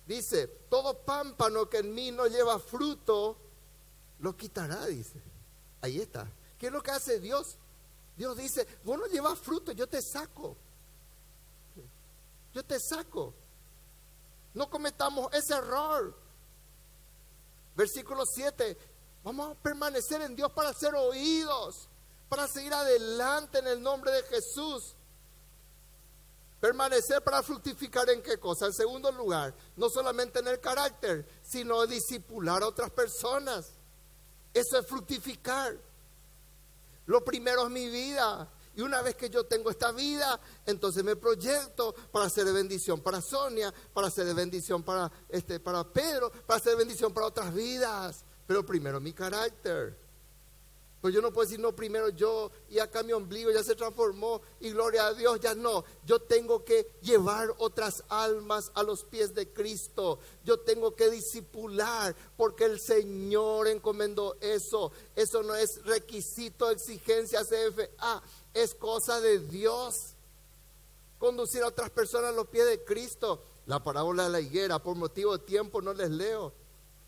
Dice, 0.06 0.48
todo 0.70 0.98
pámpano 1.04 1.70
que 1.70 1.80
en 1.80 1.94
mí 1.94 2.12
no 2.12 2.28
lleva 2.28 2.60
fruto, 2.60 3.38
lo 4.20 4.38
quitará, 4.38 4.86
dice. 4.86 5.22
Ahí 5.82 6.00
está. 6.00 6.32
¿Qué 6.58 6.68
es 6.68 6.72
lo 6.72 6.82
que 6.82 6.92
hace 6.92 7.20
Dios? 7.20 7.58
Dios 8.16 8.38
dice, 8.38 8.66
vos 8.84 8.98
no 8.98 9.08
llevas 9.08 9.38
fruto, 9.38 9.74
yo 9.74 9.88
te 9.88 10.02
saco. 10.02 10.56
Yo 12.54 12.64
te 12.64 12.80
saco. 12.80 13.34
No 14.54 14.70
cometamos 14.70 15.32
ese 15.34 15.54
error. 15.54 16.16
Versículo 17.78 18.26
7. 18.26 18.76
Vamos 19.24 19.52
a 19.52 19.62
permanecer 19.62 20.20
en 20.24 20.36
Dios 20.36 20.52
para 20.52 20.74
ser 20.74 20.96
oídos, 20.96 21.88
para 22.28 22.48
seguir 22.48 22.74
adelante 22.74 23.60
en 23.60 23.68
el 23.68 23.82
nombre 23.82 24.12
de 24.12 24.24
Jesús. 24.24 24.96
Permanecer 26.60 27.22
para 27.22 27.44
fructificar 27.44 28.10
en 28.10 28.24
qué 28.24 28.40
cosa? 28.40 28.66
En 28.66 28.74
segundo 28.74 29.12
lugar, 29.12 29.54
no 29.76 29.90
solamente 29.90 30.40
en 30.40 30.48
el 30.48 30.60
carácter, 30.60 31.24
sino 31.44 31.86
disipular 31.86 32.64
a 32.64 32.68
otras 32.68 32.90
personas. 32.90 33.74
Eso 34.56 34.80
es 34.80 34.88
fructificar. 34.88 35.78
Lo 37.06 37.24
primero 37.24 37.66
es 37.66 37.70
mi 37.70 37.88
vida. 37.90 38.50
Y 38.78 38.82
una 38.82 39.02
vez 39.02 39.16
que 39.16 39.28
yo 39.28 39.44
tengo 39.44 39.72
esta 39.72 39.92
vida, 39.92 40.40
entonces 40.64 41.04
me 41.04 41.16
proyecto 41.16 41.96
para 42.12 42.30
ser 42.30 42.46
bendición 42.54 43.02
para 43.02 43.22
Sonia, 43.22 43.74
para 43.92 44.12
ser 44.12 44.32
bendición 44.36 44.84
para, 44.84 45.12
este, 45.30 45.60
para 45.60 45.84
Pedro, 45.84 46.32
para 46.46 46.60
ser 46.60 46.78
bendición 46.78 47.12
para 47.12 47.26
otras 47.26 47.52
vidas. 47.52 48.24
Pero 48.46 48.64
primero 48.64 49.00
mi 49.00 49.14
carácter. 49.14 49.98
Pues 51.02 51.14
yo 51.14 51.22
no 51.22 51.32
puedo 51.32 51.48
decir, 51.48 51.60
no, 51.60 51.76
primero 51.76 52.10
yo 52.10 52.52
y 52.70 52.80
acá 52.80 53.02
mi 53.02 53.14
ombligo 53.14 53.52
ya 53.52 53.64
se 53.64 53.76
transformó 53.76 54.42
y 54.60 54.72
gloria 54.72 55.08
a 55.08 55.14
Dios, 55.14 55.40
ya 55.40 55.56
no. 55.56 55.84
Yo 56.06 56.20
tengo 56.20 56.66
que 56.66 56.98
llevar 57.02 57.54
otras 57.60 58.04
almas 58.10 58.72
a 58.74 58.84
los 58.84 59.04
pies 59.04 59.34
de 59.34 59.52
Cristo. 59.54 60.20
Yo 60.44 60.60
tengo 60.60 60.96
que 60.96 61.10
disipular 61.10 62.16
porque 62.36 62.66
el 62.66 62.80
Señor 62.80 63.68
encomendó 63.68 64.38
eso. 64.42 64.92
Eso 65.16 65.44
no 65.44 65.56
es 65.56 65.84
requisito, 65.86 66.70
exigencia, 66.70 67.44
CFA 67.44 68.22
es 68.54 68.76
cosa 68.76 69.20
de 69.20 69.40
Dios. 69.40 70.14
Conducir 71.20 71.64
a 71.64 71.68
otras 71.68 71.90
personas 71.90 72.32
a 72.32 72.36
los 72.36 72.48
pies 72.48 72.66
de 72.66 72.84
Cristo. 72.84 73.44
La 73.66 73.84
parábola 73.84 74.24
de 74.24 74.30
la 74.30 74.40
higuera, 74.40 74.80
por 74.80 74.96
motivo 74.96 75.38
de 75.38 75.44
tiempo 75.44 75.82
no 75.82 75.94
les 75.94 76.10
leo. 76.10 76.54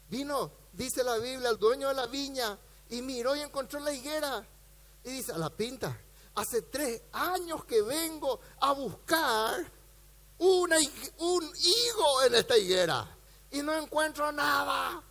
Vino, 0.10 0.52
dice 0.73 1.04
la 1.04 1.17
Biblia, 1.17 1.49
el 1.49 1.58
dueño 1.58 1.88
de 1.88 1.93
la 1.93 2.08
viña 2.08 2.58
y 2.89 3.02
miró 3.02 3.36
y 3.36 3.41
encontró 3.41 3.80
la 3.80 3.93
higuera. 3.93 4.45
Y 5.04 5.12
dice, 5.12 5.32
a 5.32 5.38
la 5.38 5.49
pinta, 5.49 5.97
hace 6.36 6.63
tres 6.63 7.02
años 7.13 7.63
que 7.65 7.82
vengo 7.82 8.39
a 8.60 8.73
buscar 8.73 9.71
un 10.39 10.73
higo 10.73 12.23
en 12.25 12.36
esta 12.36 12.58
higuera 12.58 13.15
y 13.52 13.62
no 13.62 13.73
encuentro 13.75 14.32
nada. 14.32 15.04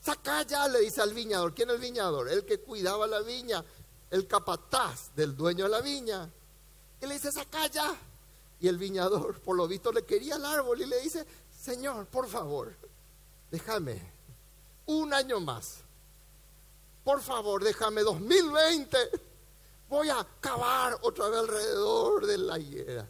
Saca 0.00 0.42
ya, 0.42 0.66
le 0.68 0.80
dice 0.80 1.00
al 1.00 1.14
viñador. 1.14 1.54
¿Quién 1.54 1.70
es 1.70 1.76
el 1.76 1.80
viñador? 1.80 2.28
El 2.28 2.44
que 2.44 2.58
cuidaba 2.58 3.06
la 3.06 3.20
viña, 3.20 3.64
el 4.12 4.26
capataz 4.26 5.10
del 5.16 5.34
dueño 5.34 5.64
de 5.64 5.70
la 5.70 5.80
viña. 5.80 6.30
Y 7.00 7.06
le 7.06 7.14
dice, 7.14 7.32
saca 7.32 7.66
ya. 7.66 7.96
Y 8.60 8.68
el 8.68 8.76
viñador, 8.76 9.40
por 9.40 9.56
lo 9.56 9.66
visto, 9.66 9.90
le 9.90 10.04
quería 10.04 10.36
el 10.36 10.44
árbol 10.44 10.82
y 10.82 10.86
le 10.86 11.00
dice, 11.00 11.26
Señor, 11.50 12.06
por 12.06 12.28
favor, 12.28 12.74
déjame 13.50 14.00
un 14.84 15.14
año 15.14 15.40
más. 15.40 15.78
Por 17.02 17.22
favor, 17.22 17.64
déjame 17.64 18.02
2020. 18.02 18.98
Voy 19.88 20.10
a 20.10 20.26
cavar 20.40 20.98
otra 21.00 21.28
vez 21.28 21.40
alrededor 21.40 22.26
de 22.26 22.38
la 22.38 22.58
higuera. 22.58 23.08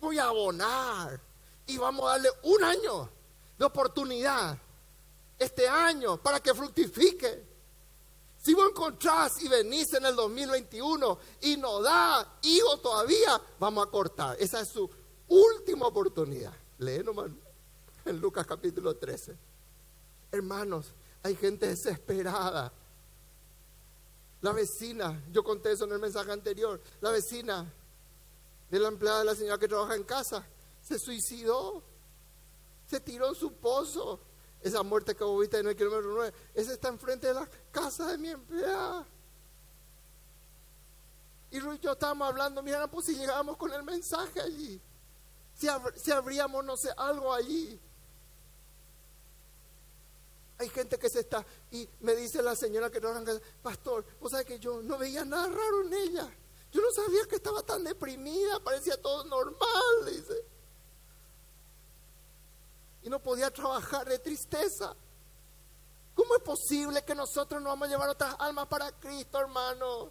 Voy 0.00 0.18
a 0.18 0.24
abonar. 0.24 1.20
Y 1.66 1.76
vamos 1.76 2.06
a 2.06 2.12
darle 2.12 2.30
un 2.44 2.64
año 2.64 3.10
de 3.58 3.64
oportunidad 3.66 4.58
este 5.38 5.68
año 5.68 6.16
para 6.16 6.40
que 6.40 6.54
fructifique. 6.54 7.51
Si 8.42 8.54
vos 8.54 8.70
encontrás 8.70 9.40
y 9.40 9.48
venís 9.48 9.94
en 9.94 10.04
el 10.04 10.16
2021 10.16 11.18
y 11.42 11.56
no 11.56 11.80
da 11.80 12.38
hijo 12.42 12.76
todavía, 12.78 13.40
vamos 13.60 13.86
a 13.86 13.90
cortar. 13.90 14.36
Esa 14.40 14.60
es 14.60 14.68
su 14.68 14.90
última 15.28 15.86
oportunidad. 15.86 16.52
Lee 16.78 17.04
nomás 17.04 17.30
en 18.04 18.20
Lucas 18.20 18.44
capítulo 18.44 18.96
13. 18.96 19.36
Hermanos, 20.32 20.86
hay 21.22 21.36
gente 21.36 21.68
desesperada. 21.68 22.72
La 24.40 24.52
vecina, 24.52 25.22
yo 25.30 25.44
conté 25.44 25.70
eso 25.70 25.84
en 25.84 25.92
el 25.92 26.00
mensaje 26.00 26.32
anterior, 26.32 26.80
la 27.00 27.12
vecina 27.12 27.72
de 28.68 28.78
la 28.80 28.88
empleada 28.88 29.20
de 29.20 29.24
la 29.26 29.34
señora 29.36 29.58
que 29.58 29.68
trabaja 29.68 29.94
en 29.94 30.02
casa, 30.02 30.44
se 30.82 30.98
suicidó, 30.98 31.80
se 32.90 32.98
tiró 32.98 33.28
en 33.28 33.34
su 33.36 33.52
pozo 33.52 34.18
esa 34.62 34.82
muerte 34.82 35.14
que 35.14 35.24
vos 35.24 35.40
viste 35.40 35.58
en 35.58 35.66
el 35.66 35.76
kilómetro 35.76 36.12
9, 36.14 36.32
esa 36.54 36.72
está 36.72 36.88
enfrente 36.88 37.26
de 37.26 37.34
la 37.34 37.48
casa 37.70 38.06
de 38.06 38.18
mi 38.18 38.28
empleada. 38.28 39.06
Y 41.50 41.60
Ruth 41.60 41.74
y 41.74 41.80
yo 41.80 41.92
estábamos 41.92 42.28
hablando, 42.28 42.62
mira, 42.62 42.86
pues 42.88 43.06
si 43.06 43.16
llegábamos 43.16 43.56
con 43.56 43.72
el 43.72 43.82
mensaje 43.82 44.40
allí, 44.40 44.80
si, 45.54 45.66
si 45.96 46.10
abríamos, 46.10 46.64
no 46.64 46.76
sé, 46.76 46.90
algo 46.96 47.32
allí. 47.32 47.78
Hay 50.58 50.68
gente 50.68 50.98
que 50.98 51.10
se 51.10 51.20
está, 51.20 51.44
y 51.70 51.88
me 52.00 52.14
dice 52.14 52.40
la 52.40 52.54
señora 52.54 52.90
que 52.90 53.00
casa, 53.00 53.40
pastor, 53.62 54.04
vos 54.20 54.30
sabés 54.30 54.46
que 54.46 54.58
yo 54.58 54.80
no 54.80 54.96
veía 54.96 55.24
nada 55.24 55.48
raro 55.48 55.82
en 55.82 55.92
ella. 55.92 56.36
Yo 56.70 56.80
no 56.80 56.90
sabía 56.92 57.26
que 57.26 57.36
estaba 57.36 57.62
tan 57.62 57.84
deprimida, 57.84 58.60
parecía 58.60 59.00
todo 59.00 59.24
normal, 59.24 60.06
dice 60.06 60.51
y 63.02 63.10
no 63.10 63.20
podía 63.20 63.50
trabajar 63.50 64.08
de 64.08 64.18
tristeza. 64.18 64.94
¿Cómo 66.14 66.36
es 66.36 66.42
posible 66.42 67.02
que 67.02 67.14
nosotros 67.14 67.60
no 67.62 67.70
vamos 67.70 67.88
a 67.88 67.90
llevar 67.90 68.08
otras 68.08 68.34
almas 68.38 68.66
para 68.66 68.92
Cristo, 68.92 69.38
hermano? 69.38 70.10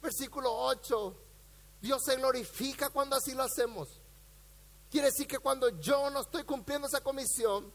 Versículo 0.00 0.52
8. 0.52 1.16
Dios 1.80 2.02
se 2.02 2.16
glorifica 2.16 2.90
cuando 2.90 3.16
así 3.16 3.34
lo 3.34 3.42
hacemos. 3.42 3.88
Quiere 4.90 5.08
decir 5.08 5.26
que 5.26 5.38
cuando 5.38 5.68
yo 5.80 6.08
no 6.10 6.20
estoy 6.20 6.44
cumpliendo 6.44 6.86
esa 6.86 7.02
comisión, 7.02 7.70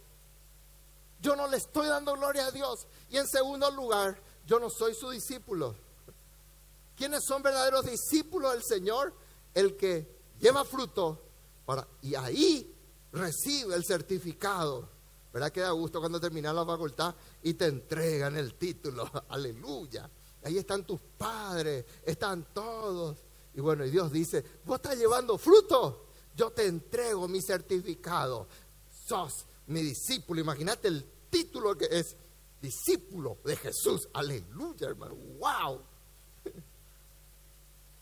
yo 1.21 1.35
no 1.35 1.47
le 1.47 1.57
estoy 1.57 1.87
dando 1.87 2.13
gloria 2.13 2.47
a 2.47 2.51
Dios. 2.51 2.87
Y 3.09 3.17
en 3.17 3.27
segundo 3.27 3.69
lugar, 3.71 4.19
yo 4.45 4.59
no 4.59 4.69
soy 4.69 4.95
su 4.95 5.09
discípulo. 5.09 5.75
¿Quiénes 6.95 7.23
son 7.23 7.43
verdaderos 7.43 7.85
discípulos 7.85 8.53
del 8.53 8.63
Señor? 8.63 9.13
El 9.53 9.77
que 9.77 10.19
lleva 10.39 10.65
fruto 10.65 11.21
para, 11.65 11.87
y 12.01 12.15
ahí 12.15 12.75
recibe 13.11 13.75
el 13.75 13.83
certificado. 13.83 14.89
¿Verdad 15.31 15.51
que 15.51 15.61
da 15.61 15.71
gusto 15.71 15.99
cuando 15.99 16.19
terminas 16.19 16.55
la 16.55 16.65
facultad 16.65 17.15
y 17.43 17.53
te 17.53 17.65
entregan 17.65 18.35
el 18.37 18.55
título? 18.55 19.09
Aleluya. 19.29 20.09
Ahí 20.43 20.57
están 20.57 20.85
tus 20.85 20.99
padres, 21.17 21.85
están 22.03 22.47
todos. 22.53 23.17
Y 23.53 23.61
bueno, 23.61 23.85
y 23.85 23.91
Dios 23.91 24.11
dice, 24.11 24.43
vos 24.65 24.77
estás 24.77 24.97
llevando 24.97 25.37
fruto, 25.37 26.07
yo 26.35 26.51
te 26.51 26.65
entrego 26.65 27.27
mi 27.27 27.41
certificado. 27.41 28.47
Sos 29.07 29.45
mi 29.67 29.81
discípulo. 29.81 30.41
Imagínate 30.41 30.87
el 30.87 31.05
título 31.29 31.77
que 31.77 31.87
es 31.91 32.15
discípulo 32.61 33.37
de 33.43 33.55
Jesús. 33.55 34.07
Aleluya, 34.13 34.87
hermano. 34.87 35.15
Wow. 35.15 35.81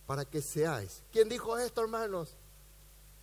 Para 0.06 0.26
que 0.26 0.42
seáis. 0.42 1.04
¿Quién 1.12 1.28
dijo 1.28 1.58
esto, 1.58 1.82
hermanos? 1.82 2.36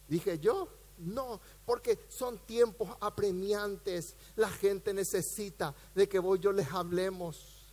Dije 0.09 0.39
yo. 0.39 0.69
No, 0.99 1.41
porque 1.67 1.99
son 2.09 2.39
tiempos 2.47 2.97
apremiantes. 3.01 4.15
La 4.37 4.49
gente 4.49 4.95
necesita 4.95 5.75
de 5.95 6.09
que 6.09 6.19
vos 6.19 6.39
yo 6.41 6.53
les 6.53 6.71
hablemos. 6.73 7.73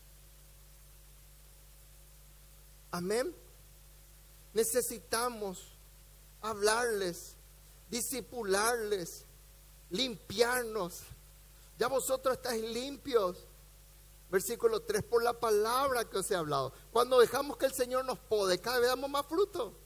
Amén. 2.91 3.33
Necesitamos 4.53 5.77
hablarles, 6.41 7.35
disipularles, 7.89 9.25
limpiarnos. 9.89 11.03
Ya 11.77 11.87
vosotros 11.87 12.35
estáis 12.35 12.63
limpios. 12.63 13.47
Versículo 14.29 14.81
3, 14.81 15.03
por 15.03 15.23
la 15.23 15.33
palabra 15.33 16.05
que 16.05 16.17
os 16.17 16.31
he 16.31 16.35
hablado. 16.35 16.73
Cuando 16.91 17.19
dejamos 17.19 17.57
que 17.57 17.65
el 17.65 17.73
Señor 17.73 18.05
nos 18.05 18.17
pode, 18.17 18.59
cada 18.59 18.79
vez 18.79 18.87
damos 18.87 19.09
más 19.09 19.25
fruto. 19.25 19.80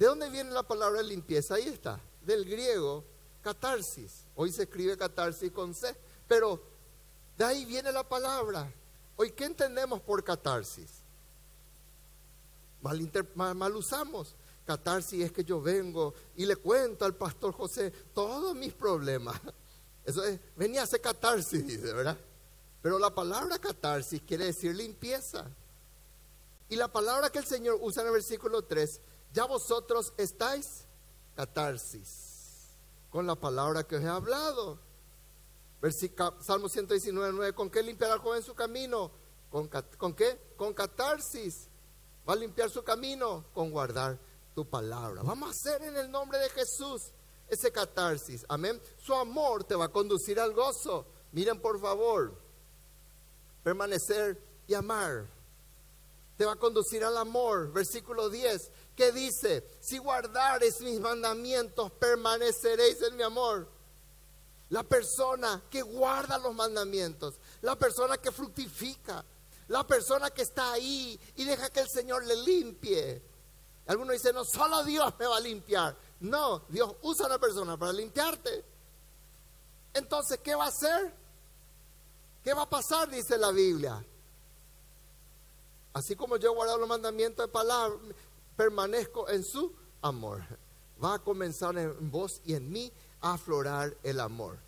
¿De 0.00 0.06
dónde 0.06 0.30
viene 0.30 0.50
la 0.50 0.62
palabra 0.62 1.02
limpieza? 1.02 1.56
Ahí 1.56 1.68
está, 1.68 2.00
del 2.22 2.46
griego 2.46 3.04
catarsis. 3.42 4.24
Hoy 4.34 4.50
se 4.50 4.62
escribe 4.62 4.96
catarsis 4.96 5.52
con 5.52 5.74
C, 5.74 5.94
pero 6.26 6.58
de 7.36 7.44
ahí 7.44 7.66
viene 7.66 7.92
la 7.92 8.02
palabra. 8.02 8.72
Hoy, 9.16 9.32
¿qué 9.32 9.44
entendemos 9.44 10.00
por 10.00 10.24
catarsis? 10.24 10.88
Mal, 12.80 13.76
usamos. 13.76 14.34
Catarsis 14.64 15.22
es 15.22 15.32
que 15.32 15.44
yo 15.44 15.60
vengo 15.60 16.14
y 16.34 16.46
le 16.46 16.56
cuento 16.56 17.04
al 17.04 17.14
pastor 17.14 17.52
José 17.52 17.90
todos 18.14 18.56
mis 18.56 18.72
problemas. 18.72 19.38
Eso 20.06 20.24
es, 20.24 20.40
venía 20.56 20.80
a 20.80 20.84
hacer 20.84 21.02
catarsis, 21.02 21.66
dice, 21.66 21.92
¿verdad? 21.92 22.16
Pero 22.80 22.98
la 22.98 23.14
palabra 23.14 23.58
catarsis 23.58 24.22
quiere 24.22 24.46
decir 24.46 24.74
limpieza. 24.74 25.44
Y 26.70 26.76
la 26.76 26.90
palabra 26.90 27.28
que 27.28 27.40
el 27.40 27.44
Señor 27.44 27.76
usa 27.82 28.00
en 28.00 28.06
el 28.06 28.14
versículo 28.14 28.62
3 28.62 29.00
ya 29.32 29.44
vosotros 29.44 30.12
estáis 30.16 30.86
catarsis 31.36 32.30
con 33.10 33.26
la 33.26 33.34
palabra 33.34 33.84
que 33.84 33.96
os 33.96 34.02
he 34.02 34.08
hablado. 34.08 34.78
Salmo 36.40 36.68
119, 36.68 37.32
9, 37.32 37.54
¿con 37.54 37.70
qué 37.70 37.82
limpiará 37.82 38.14
el 38.14 38.20
joven 38.20 38.42
su 38.42 38.54
camino? 38.54 39.10
¿Con, 39.50 39.68
¿Con 39.68 40.14
qué? 40.14 40.54
Con 40.56 40.74
catarsis. 40.74 41.68
Va 42.28 42.34
a 42.34 42.36
limpiar 42.36 42.70
su 42.70 42.82
camino 42.84 43.46
con 43.54 43.70
guardar 43.70 44.18
tu 44.54 44.68
palabra. 44.68 45.22
Vamos 45.22 45.48
a 45.48 45.52
hacer 45.52 45.82
en 45.82 45.96
el 45.96 46.10
nombre 46.10 46.38
de 46.38 46.50
Jesús 46.50 47.12
ese 47.48 47.72
catarsis. 47.72 48.44
Amén. 48.48 48.80
Su 48.98 49.14
amor 49.14 49.64
te 49.64 49.74
va 49.74 49.86
a 49.86 49.88
conducir 49.88 50.38
al 50.38 50.52
gozo. 50.52 51.06
Miren 51.32 51.60
por 51.60 51.80
favor. 51.80 52.34
Permanecer 53.64 54.40
y 54.66 54.74
amar. 54.74 55.26
Te 56.36 56.44
va 56.44 56.52
a 56.52 56.56
conducir 56.56 57.02
al 57.04 57.16
amor. 57.16 57.72
Versículo 57.72 58.28
10 58.28 58.70
que 58.96 59.12
dice, 59.12 59.64
si 59.80 59.98
guardares 59.98 60.80
mis 60.80 61.00
mandamientos, 61.00 61.90
permaneceréis 61.92 63.00
en 63.02 63.16
mi 63.16 63.22
amor. 63.22 63.68
La 64.70 64.82
persona 64.82 65.62
que 65.68 65.82
guarda 65.82 66.38
los 66.38 66.54
mandamientos, 66.54 67.34
la 67.62 67.76
persona 67.76 68.18
que 68.18 68.30
fructifica, 68.30 69.24
la 69.68 69.86
persona 69.86 70.30
que 70.30 70.42
está 70.42 70.72
ahí 70.72 71.18
y 71.36 71.44
deja 71.44 71.70
que 71.70 71.80
el 71.80 71.88
Señor 71.88 72.24
le 72.24 72.36
limpie. 72.36 73.22
Algunos 73.86 74.14
dicen, 74.14 74.34
no, 74.34 74.44
solo 74.44 74.84
Dios 74.84 75.12
me 75.18 75.26
va 75.26 75.36
a 75.36 75.40
limpiar. 75.40 75.96
No, 76.20 76.64
Dios 76.68 76.94
usa 77.02 77.26
a 77.26 77.28
una 77.28 77.38
persona 77.38 77.76
para 77.76 77.92
limpiarte. 77.92 78.64
Entonces, 79.94 80.38
¿qué 80.42 80.54
va 80.54 80.66
a 80.66 80.68
hacer? 80.68 81.12
¿Qué 82.44 82.54
va 82.54 82.62
a 82.62 82.68
pasar? 82.70 83.08
Dice 83.10 83.36
la 83.36 83.50
Biblia. 83.50 84.04
Así 85.92 86.14
como 86.14 86.36
yo 86.36 86.52
he 86.52 86.54
guardado 86.54 86.78
los 86.78 86.88
mandamientos 86.88 87.46
de 87.46 87.52
palabra, 87.52 87.98
permanezco 88.60 89.26
en 89.30 89.42
su 89.42 89.72
amor. 90.02 90.42
Va 91.02 91.14
a 91.14 91.18
comenzar 91.18 91.78
en 91.78 92.10
vos 92.10 92.42
y 92.44 92.52
en 92.52 92.70
mí 92.70 92.92
a 93.22 93.32
aflorar 93.32 93.96
el 94.02 94.20
amor. 94.20 94.58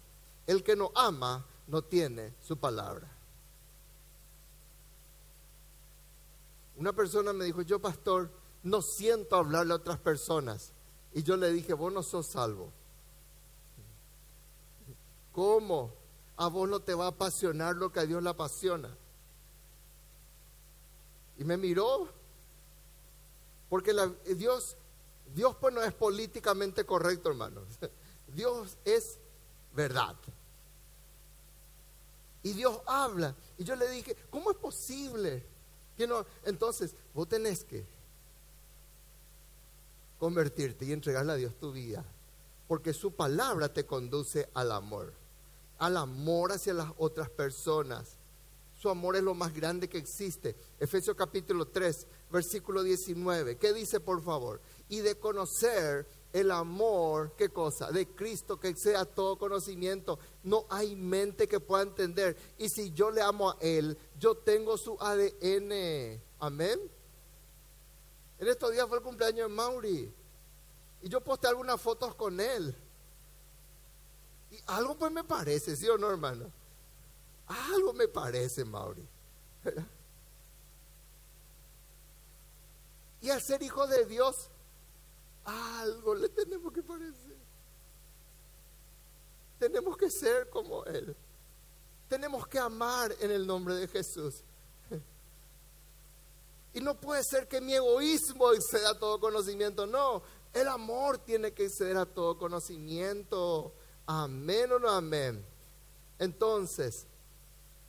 El 0.46 0.64
que 0.64 0.74
no 0.74 0.90
ama 0.94 1.44
no 1.66 1.82
tiene 1.82 2.32
su 2.40 2.56
palabra. 2.56 3.06
Una 6.78 6.94
persona 6.94 7.34
me 7.34 7.44
dijo, 7.44 7.60
yo 7.60 7.78
pastor, 7.80 8.30
no 8.62 8.80
siento 8.80 9.36
hablarle 9.36 9.74
a 9.74 9.76
otras 9.76 9.98
personas. 9.98 10.72
Y 11.12 11.22
yo 11.22 11.36
le 11.36 11.52
dije, 11.52 11.74
vos 11.74 11.92
no 11.92 12.02
sos 12.02 12.28
salvo. 12.28 12.72
¿Cómo? 15.32 15.92
a 16.38 16.48
vos 16.48 16.66
no 16.66 16.80
te 16.80 16.94
va 16.94 17.04
a 17.04 17.08
apasionar 17.08 17.76
lo 17.76 17.92
que 17.92 18.00
a 18.00 18.06
Dios 18.06 18.22
le 18.22 18.30
apasiona. 18.30 18.88
Y 21.36 21.44
me 21.44 21.58
miró, 21.58 22.08
porque 23.72 23.94
Dios, 24.36 24.76
Dios 25.34 25.56
pues 25.58 25.72
no 25.72 25.82
es 25.82 25.94
políticamente 25.94 26.84
correcto, 26.84 27.30
hermanos. 27.30 27.64
Dios 28.34 28.76
es 28.84 29.18
verdad. 29.74 30.14
Y 32.42 32.52
Dios 32.52 32.82
habla. 32.84 33.34
Y 33.56 33.64
yo 33.64 33.74
le 33.74 33.88
dije, 33.88 34.14
¿cómo 34.28 34.50
es 34.50 34.58
posible? 34.58 35.42
Que 35.96 36.06
no? 36.06 36.26
Entonces, 36.44 36.94
vos 37.14 37.26
tenés 37.26 37.64
que 37.64 37.86
convertirte 40.18 40.84
y 40.84 40.92
entregarle 40.92 41.32
a 41.32 41.36
Dios 41.36 41.54
tu 41.58 41.72
vida. 41.72 42.04
Porque 42.68 42.92
su 42.92 43.14
palabra 43.14 43.72
te 43.72 43.86
conduce 43.86 44.50
al 44.52 44.70
amor. 44.70 45.14
Al 45.78 45.96
amor 45.96 46.52
hacia 46.52 46.74
las 46.74 46.92
otras 46.98 47.30
personas. 47.30 48.18
Su 48.78 48.90
amor 48.90 49.16
es 49.16 49.22
lo 49.22 49.32
más 49.32 49.54
grande 49.54 49.88
que 49.88 49.96
existe. 49.96 50.56
Efesios 50.78 51.16
capítulo 51.16 51.68
3, 51.68 52.06
versículo 52.32 52.82
19. 52.82 53.58
¿Qué 53.58 53.72
dice 53.72 54.00
por 54.00 54.22
favor? 54.22 54.60
Y 54.88 55.00
de 55.00 55.16
conocer 55.18 56.06
el 56.32 56.50
amor, 56.50 57.34
¿qué 57.36 57.50
cosa? 57.50 57.92
De 57.92 58.08
Cristo 58.08 58.58
que 58.58 58.74
sea 58.74 59.04
todo 59.04 59.38
conocimiento. 59.38 60.18
No 60.42 60.66
hay 60.70 60.96
mente 60.96 61.46
que 61.46 61.60
pueda 61.60 61.82
entender. 61.82 62.36
Y 62.58 62.68
si 62.70 62.90
yo 62.92 63.10
le 63.10 63.20
amo 63.20 63.50
a 63.50 63.56
Él, 63.60 63.96
yo 64.18 64.34
tengo 64.34 64.76
su 64.78 64.96
ADN. 64.98 66.20
Amén. 66.40 66.80
En 68.38 68.48
estos 68.48 68.72
días 68.72 68.88
fue 68.88 68.98
el 68.98 69.04
cumpleaños 69.04 69.48
de 69.48 69.54
Mauri. 69.54 70.12
Y 71.02 71.08
yo 71.08 71.20
posté 71.20 71.48
algunas 71.48 71.80
fotos 71.80 72.14
con 72.14 72.40
él. 72.40 72.74
Y 74.50 74.58
algo 74.66 74.96
pues 74.96 75.12
me 75.12 75.22
parece, 75.22 75.76
¿sí 75.76 75.88
o 75.88 75.98
no, 75.98 76.10
hermano? 76.10 76.50
Algo 77.46 77.92
me 77.92 78.08
parece, 78.08 78.64
Mauri. 78.64 79.06
Y 83.22 83.30
al 83.30 83.40
ser 83.40 83.62
hijo 83.62 83.86
de 83.86 84.04
Dios, 84.04 84.34
algo 85.44 86.14
le 86.14 86.28
tenemos 86.28 86.72
que 86.72 86.82
parecer. 86.82 87.36
Tenemos 89.58 89.96
que 89.96 90.10
ser 90.10 90.50
como 90.50 90.84
Él. 90.84 91.14
Tenemos 92.08 92.46
que 92.48 92.58
amar 92.58 93.14
en 93.20 93.30
el 93.30 93.46
nombre 93.46 93.76
de 93.76 93.86
Jesús. 93.86 94.42
Y 96.74 96.80
no 96.80 96.98
puede 96.98 97.22
ser 97.22 97.48
que 97.48 97.60
mi 97.60 97.74
egoísmo 97.74 98.52
exceda 98.52 98.98
todo 98.98 99.20
conocimiento. 99.20 99.86
No, 99.86 100.22
el 100.52 100.66
amor 100.68 101.18
tiene 101.18 101.52
que 101.52 101.66
exceder 101.66 101.98
a 101.98 102.06
todo 102.06 102.38
conocimiento. 102.38 103.72
Amén 104.06 104.72
o 104.72 104.78
no 104.78 104.90
amén. 104.90 105.44
Entonces, 106.18 107.06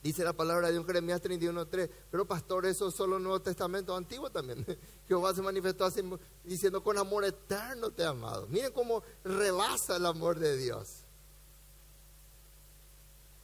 dice 0.04 0.24
la 0.24 0.34
palabra 0.34 0.68
de 0.68 0.74
Dios 0.74 0.86
Jeremías 0.86 1.22
31.3, 1.24 1.90
pero 2.12 2.28
pastor, 2.28 2.66
eso 2.66 2.90
es 2.90 2.94
solo 2.94 3.18
Nuevo 3.18 3.42
Testamento, 3.42 3.96
Antiguo 3.96 4.30
también. 4.30 4.66
Jehová 5.08 5.34
se 5.34 5.42
manifestó 5.42 5.86
así 5.86 6.02
diciendo, 6.44 6.84
con 6.84 6.98
amor 6.98 7.24
eterno 7.24 7.90
te 7.90 8.04
he 8.04 8.06
amado. 8.06 8.46
Miren 8.48 8.74
cómo 8.74 9.02
rebasa 9.24 9.96
el 9.96 10.06
amor 10.06 10.38
de 10.38 10.58
Dios. 10.58 11.04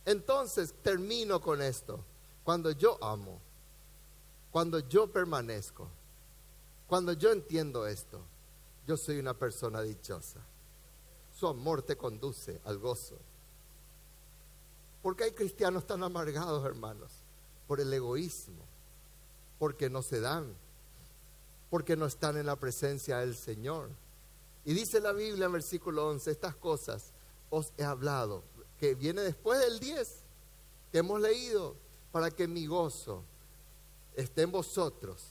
Entonces, 0.05 0.73
termino 0.83 1.39
con 1.39 1.61
esto. 1.61 2.03
Cuando 2.43 2.71
yo 2.71 2.97
amo, 3.03 3.39
cuando 4.51 4.79
yo 4.79 5.07
permanezco, 5.07 5.87
cuando 6.87 7.13
yo 7.13 7.31
entiendo 7.31 7.85
esto, 7.87 8.19
yo 8.87 8.97
soy 8.97 9.19
una 9.19 9.35
persona 9.35 9.81
dichosa. 9.81 10.39
Su 11.31 11.47
amor 11.47 11.83
te 11.83 11.95
conduce 11.95 12.59
al 12.65 12.79
gozo. 12.79 13.17
Porque 15.01 15.25
hay 15.25 15.31
cristianos 15.31 15.87
tan 15.87 16.03
amargados, 16.03 16.65
hermanos? 16.65 17.11
Por 17.67 17.79
el 17.79 17.93
egoísmo, 17.93 18.63
porque 19.57 19.89
no 19.89 20.01
se 20.01 20.19
dan, 20.19 20.53
porque 21.69 21.95
no 21.95 22.05
están 22.05 22.37
en 22.37 22.45
la 22.45 22.55
presencia 22.55 23.19
del 23.19 23.35
Señor. 23.35 23.89
Y 24.65 24.73
dice 24.73 24.99
la 24.99 25.13
Biblia 25.13 25.45
en 25.45 25.53
versículo 25.53 26.09
11, 26.09 26.31
estas 26.31 26.55
cosas 26.55 27.11
os 27.49 27.71
he 27.77 27.83
hablado, 27.83 28.43
que 28.79 28.95
viene 28.95 29.21
después 29.21 29.59
del 29.59 29.79
10, 29.79 30.15
que 30.91 30.97
hemos 30.97 31.21
leído, 31.21 31.75
para 32.11 32.31
que 32.31 32.47
mi 32.47 32.65
gozo 32.65 33.23
esté 34.15 34.41
en 34.41 34.51
vosotros 34.51 35.23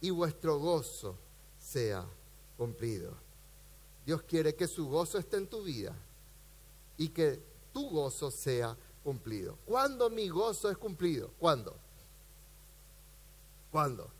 y 0.00 0.10
vuestro 0.10 0.58
gozo 0.58 1.16
sea 1.58 2.04
cumplido. 2.56 3.12
Dios 4.04 4.22
quiere 4.22 4.54
que 4.54 4.66
su 4.66 4.88
gozo 4.88 5.18
esté 5.18 5.38
en 5.38 5.46
tu 5.46 5.62
vida 5.62 5.94
y 6.98 7.08
que 7.08 7.40
tu 7.72 7.88
gozo 7.88 8.30
sea 8.30 8.76
cumplido. 9.04 9.58
¿Cuándo 9.66 10.10
mi 10.10 10.28
gozo 10.28 10.70
es 10.70 10.76
cumplido? 10.76 11.30
¿Cuándo? 11.38 11.76
¿Cuándo? 13.70 14.10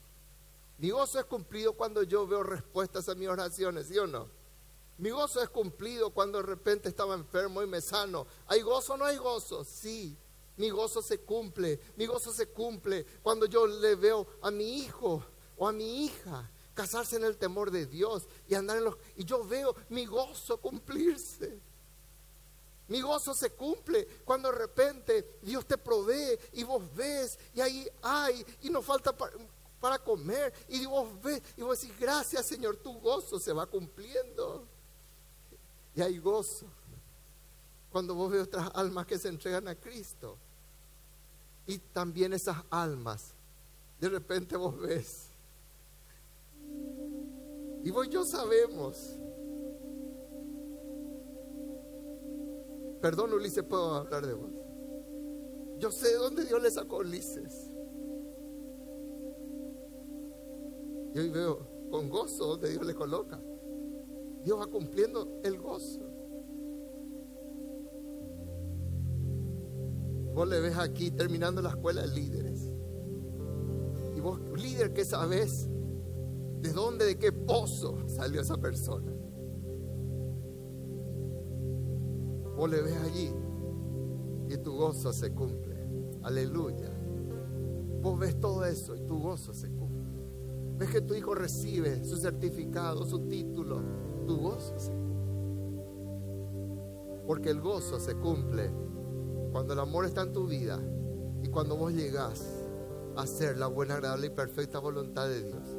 Mi 0.78 0.90
gozo 0.90 1.18
es 1.18 1.24
cumplido 1.24 1.72
cuando 1.72 2.02
yo 2.02 2.26
veo 2.26 2.42
respuestas 2.42 3.08
a 3.08 3.14
mis 3.14 3.28
oraciones, 3.28 3.86
¿sí 3.86 3.98
o 3.98 4.06
no? 4.06 4.28
Mi 4.98 5.10
gozo 5.10 5.42
es 5.42 5.48
cumplido 5.48 6.10
cuando 6.10 6.38
de 6.38 6.46
repente 6.46 6.88
estaba 6.88 7.14
enfermo 7.14 7.62
y 7.62 7.66
me 7.66 7.80
sano. 7.80 8.26
¿Hay 8.46 8.60
gozo 8.60 8.94
o 8.94 8.96
no 8.96 9.06
hay 9.06 9.16
gozo? 9.16 9.64
Sí. 9.64 10.16
Mi 10.56 10.70
gozo 10.70 11.02
se 11.02 11.18
cumple, 11.18 11.80
mi 11.96 12.06
gozo 12.06 12.32
se 12.32 12.46
cumple 12.46 13.04
cuando 13.22 13.46
yo 13.46 13.66
le 13.66 13.96
veo 13.96 14.24
a 14.40 14.52
mi 14.52 14.78
hijo 14.78 15.24
o 15.56 15.66
a 15.66 15.72
mi 15.72 16.04
hija 16.04 16.48
casarse 16.74 17.16
en 17.16 17.24
el 17.24 17.36
temor 17.36 17.70
de 17.72 17.86
Dios 17.86 18.28
y 18.48 18.54
andar 18.54 18.76
en 18.76 18.84
los... 18.84 18.96
Y 19.16 19.24
yo 19.24 19.44
veo 19.44 19.74
mi 19.88 20.06
gozo 20.06 20.58
cumplirse. 20.58 21.60
Mi 22.88 23.00
gozo 23.00 23.34
se 23.34 23.50
cumple 23.50 24.06
cuando 24.24 24.50
de 24.52 24.58
repente 24.58 25.38
Dios 25.42 25.64
te 25.66 25.78
provee 25.78 26.38
y 26.52 26.64
vos 26.64 26.82
ves 26.94 27.38
y 27.54 27.60
ahí 27.60 27.88
hay 28.02 28.44
y 28.62 28.70
no 28.70 28.82
falta 28.82 29.16
para, 29.16 29.98
comer 29.98 30.52
y 30.68 30.86
vos 30.86 31.08
ves 31.22 31.42
y 31.56 31.62
vos 31.62 31.80
decís 31.80 31.98
gracias 31.98 32.46
Señor, 32.46 32.76
tu 32.76 32.92
gozo 33.00 33.38
se 33.38 33.52
va 33.52 33.66
cumpliendo. 33.66 34.66
Y 35.94 36.02
hay 36.02 36.18
gozo 36.18 36.66
cuando 37.90 38.14
vos 38.14 38.30
ves 38.30 38.42
otras 38.42 38.70
almas 38.74 39.06
que 39.06 39.18
se 39.18 39.28
entregan 39.28 39.68
a 39.68 39.74
Cristo. 39.74 40.36
Y 41.66 41.78
también 41.78 42.32
esas 42.34 42.58
almas, 42.68 43.30
de 43.98 44.08
repente 44.10 44.56
vos 44.56 44.78
ves. 44.78 45.28
Y 47.82 47.90
vos 47.90 48.06
y 48.06 48.10
yo 48.10 48.24
sabemos. 48.24 49.16
Perdón, 53.04 53.34
Ulises, 53.34 53.62
puedo 53.64 53.96
hablar 53.96 54.26
de 54.26 54.32
vos. 54.32 54.50
Yo 55.78 55.90
sé 55.90 56.08
de 56.08 56.14
dónde 56.14 56.46
Dios 56.46 56.62
le 56.62 56.70
sacó 56.70 57.00
Ulises. 57.00 57.70
Y 61.14 61.18
hoy 61.18 61.28
veo 61.28 61.68
con 61.90 62.08
gozo 62.08 62.46
donde 62.46 62.70
Dios 62.70 62.86
le 62.86 62.94
coloca. 62.94 63.38
Dios 64.42 64.58
va 64.58 64.68
cumpliendo 64.68 65.38
el 65.44 65.58
gozo. 65.58 66.00
Vos 70.32 70.48
le 70.48 70.60
ves 70.60 70.78
aquí 70.78 71.10
terminando 71.10 71.60
la 71.60 71.68
escuela 71.68 72.00
de 72.00 72.08
líderes. 72.08 72.72
Y 74.16 74.20
vos, 74.20 74.40
líder, 74.56 74.94
que 74.94 75.04
sabes 75.04 75.68
de 76.62 76.72
dónde, 76.72 77.04
de 77.04 77.18
qué 77.18 77.32
pozo 77.32 78.08
salió 78.08 78.40
esa 78.40 78.56
persona. 78.56 79.13
Vos 82.56 82.70
le 82.70 82.82
ves 82.82 82.96
allí 83.02 83.32
y 84.48 84.56
tu 84.58 84.76
gozo 84.76 85.12
se 85.12 85.32
cumple. 85.32 85.74
Aleluya. 86.22 86.90
Vos 88.00 88.18
ves 88.18 88.38
todo 88.38 88.64
eso 88.64 88.94
y 88.94 89.00
tu 89.00 89.18
gozo 89.18 89.52
se 89.52 89.68
cumple. 89.70 90.04
Ves 90.78 90.90
que 90.90 91.00
tu 91.00 91.14
hijo 91.14 91.34
recibe 91.34 92.04
su 92.04 92.16
certificado, 92.16 93.04
su 93.06 93.20
título. 93.28 93.80
Tu 94.26 94.36
gozo 94.36 94.78
se 94.78 94.92
cumple. 94.92 95.04
Porque 97.26 97.50
el 97.50 97.60
gozo 97.60 97.98
se 97.98 98.14
cumple 98.14 98.70
cuando 99.50 99.72
el 99.72 99.80
amor 99.80 100.04
está 100.04 100.22
en 100.22 100.32
tu 100.32 100.46
vida 100.46 100.78
y 101.42 101.48
cuando 101.48 101.76
vos 101.76 101.92
llegás 101.92 102.44
a 103.16 103.22
hacer 103.22 103.56
la 103.56 103.66
buena, 103.66 103.94
agradable 103.94 104.28
y 104.28 104.30
perfecta 104.30 104.78
voluntad 104.78 105.28
de 105.28 105.42
Dios. 105.42 105.76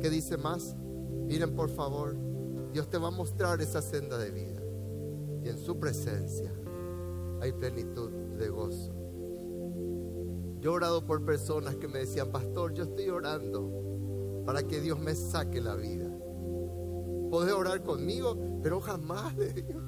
¿Qué 0.00 0.10
dice 0.10 0.36
más? 0.36 0.76
Miren 1.26 1.54
por 1.54 1.70
favor, 1.70 2.16
Dios 2.72 2.88
te 2.88 2.98
va 2.98 3.08
a 3.08 3.12
mostrar 3.12 3.60
esa 3.60 3.82
senda 3.82 4.18
de 4.18 4.30
vida 4.30 4.57
y 5.42 5.48
en 5.48 5.58
su 5.58 5.78
presencia 5.78 6.52
hay 7.40 7.52
plenitud 7.52 8.10
de 8.38 8.48
gozo. 8.48 8.92
Yo 10.60 10.72
he 10.72 10.74
orado 10.74 11.06
por 11.06 11.24
personas 11.24 11.76
que 11.76 11.86
me 11.86 12.00
decían, 12.00 12.30
pastor, 12.32 12.74
yo 12.74 12.84
estoy 12.84 13.08
orando 13.08 14.42
para 14.44 14.62
que 14.62 14.80
Dios 14.80 14.98
me 14.98 15.14
saque 15.14 15.60
la 15.60 15.76
vida. 15.76 16.10
Podés 17.30 17.52
orar 17.52 17.82
conmigo, 17.82 18.36
pero 18.62 18.80
jamás 18.80 19.36
de 19.36 19.52
Dios. 19.52 19.82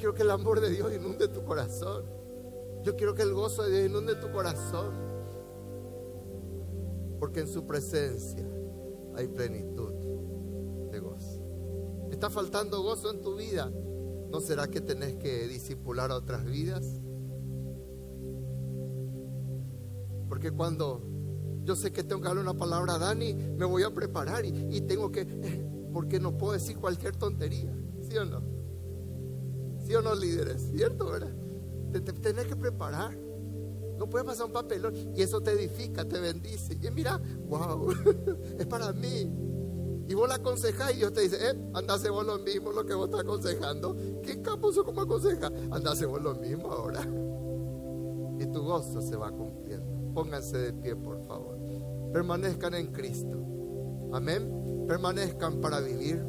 quiero 0.00 0.14
que 0.14 0.22
el 0.22 0.30
amor 0.30 0.60
de 0.60 0.70
Dios 0.70 0.92
inunde 0.92 1.28
tu 1.28 1.44
corazón. 1.44 2.04
Yo 2.82 2.96
quiero 2.96 3.14
que 3.14 3.22
el 3.22 3.34
gozo 3.34 3.62
de 3.62 3.70
Dios 3.70 3.90
inunde 3.90 4.14
tu 4.16 4.32
corazón. 4.32 5.09
Porque 7.20 7.40
en 7.40 7.46
su 7.46 7.64
presencia 7.66 8.44
hay 9.14 9.28
plenitud 9.28 9.92
de 10.90 10.98
gozo. 10.98 11.44
está 12.10 12.30
faltando 12.30 12.82
gozo 12.82 13.12
en 13.12 13.20
tu 13.20 13.36
vida, 13.36 13.70
¿no 14.30 14.40
será 14.40 14.66
que 14.66 14.80
tenés 14.80 15.14
que 15.16 15.46
disipular 15.46 16.10
a 16.10 16.16
otras 16.16 16.44
vidas? 16.44 17.00
Porque 20.28 20.50
cuando 20.50 21.02
yo 21.64 21.76
sé 21.76 21.92
que 21.92 22.02
tengo 22.02 22.22
que 22.22 22.28
darle 22.28 22.42
una 22.42 22.54
palabra 22.54 22.94
a 22.94 22.98
Dani, 22.98 23.34
me 23.34 23.64
voy 23.64 23.82
a 23.82 23.90
preparar 23.90 24.44
y, 24.44 24.80
tengo 24.82 25.12
que, 25.12 25.24
porque 25.92 26.18
no 26.18 26.36
puedo 26.36 26.54
decir 26.54 26.76
cualquier 26.78 27.16
tontería, 27.16 27.72
¿sí 28.00 28.16
o 28.16 28.24
no? 28.24 28.40
¿Sí 29.84 29.94
o 29.94 30.02
no, 30.02 30.14
líderes? 30.14 30.70
¿Cierto, 30.74 31.10
verdad? 31.10 31.34
Te, 31.92 32.00
tenés 32.00 32.46
que 32.46 32.56
preparar. 32.56 33.16
No 34.00 34.08
puede 34.08 34.24
pasar 34.24 34.46
un 34.46 34.52
papelón 34.52 34.94
y 35.14 35.20
eso 35.20 35.42
te 35.42 35.50
edifica, 35.50 36.08
te 36.08 36.18
bendice. 36.18 36.78
Y 36.82 36.90
mira, 36.90 37.20
wow, 37.50 37.92
es 38.58 38.64
para 38.64 38.94
mí. 38.94 39.30
Y 40.08 40.14
vos 40.14 40.26
la 40.26 40.36
aconsejás 40.36 40.94
y 40.94 40.96
Dios 40.96 41.12
te 41.12 41.20
dice, 41.20 41.36
eh, 41.36 41.70
andase 41.74 42.08
vos 42.08 42.24
lo 42.24 42.38
mismo 42.38 42.72
lo 42.72 42.86
que 42.86 42.94
vos 42.94 43.10
estás 43.10 43.20
aconsejando. 43.20 43.94
¿Qué 44.22 44.40
capuzo 44.40 44.86
como 44.86 45.02
aconseja? 45.02 45.48
Andase 45.70 46.06
vos 46.06 46.22
lo 46.22 46.34
mismo 46.34 46.72
ahora. 46.72 47.02
Y 48.38 48.46
tu 48.50 48.62
gozo 48.62 49.02
se 49.02 49.16
va 49.16 49.30
cumpliendo. 49.32 50.14
Pónganse 50.14 50.56
de 50.56 50.72
pie, 50.72 50.96
por 50.96 51.22
favor. 51.26 51.58
Permanezcan 52.10 52.72
en 52.72 52.86
Cristo. 52.92 53.36
Amén. 54.14 54.86
Permanezcan 54.88 55.60
para 55.60 55.80
vivir. 55.80 56.24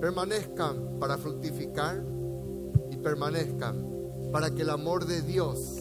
Permanezcan 0.00 0.98
para 0.98 1.18
fructificar. 1.18 2.02
Y 2.90 2.96
permanezcan 2.96 3.86
para 4.32 4.50
que 4.50 4.62
el 4.62 4.70
amor 4.70 5.04
de 5.04 5.20
Dios 5.20 5.73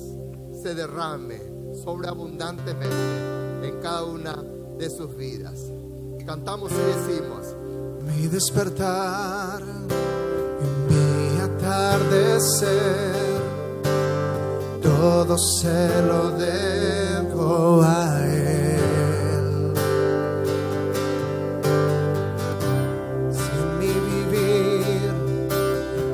se 0.64 0.74
derrame 0.74 1.42
sobreabundantemente 1.84 3.68
en 3.68 3.82
cada 3.82 4.06
una 4.06 4.42
de 4.78 4.90
sus 4.90 5.14
vidas. 5.18 5.60
Cantamos 6.26 6.72
y 6.72 6.76
decimos, 6.78 7.54
mi 8.06 8.28
despertar, 8.28 9.62
mi 10.90 11.42
atardecer, 11.42 13.14
todo 14.82 15.38
se 15.38 16.02
lo 16.04 16.32
debo 16.32 17.82
a 17.84 18.26
Él. 18.26 19.74
Si 23.34 23.52
mi 23.80 23.94
vivir 24.12 25.12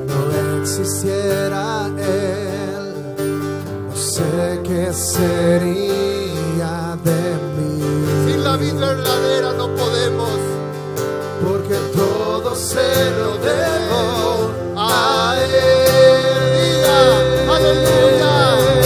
no 0.08 0.60
existiera 0.60 1.49
qué 4.70 4.92
sería 4.92 6.72
de 7.02 7.22
mí. 7.56 7.74
Sin 8.24 8.44
la 8.44 8.56
vida 8.56 8.86
verdadera 8.94 9.52
no 9.52 9.66
podemos, 9.74 10.38
porque 11.44 11.76
todo 11.96 12.54
se 12.54 13.10
lo 13.18 13.30
debo 13.50 14.50
a 14.76 15.34
Él. 15.42 16.84
Aleluya. 17.56 18.34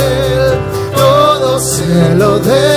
Él. 0.09 0.53
Todo 0.97 1.59
se 1.59 2.15
lo 2.15 2.39
debo 2.39 2.74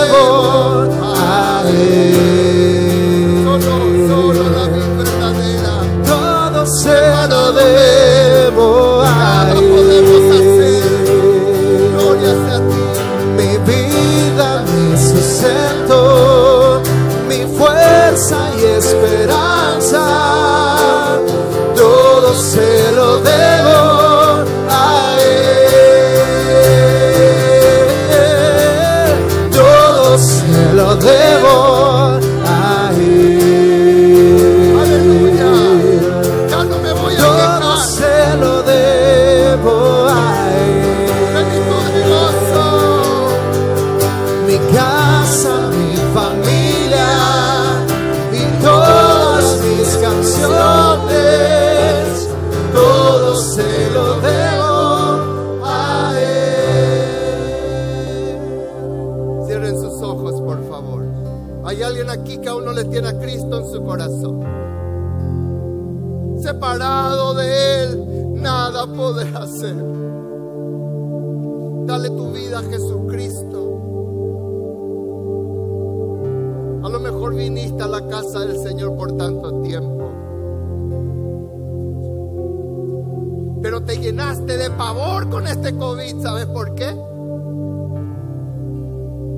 con 85.37 85.45
este 85.45 85.71
COVID. 85.75 86.21
¿Sabes 86.23 86.45
por 86.47 86.73
qué? 86.73 86.91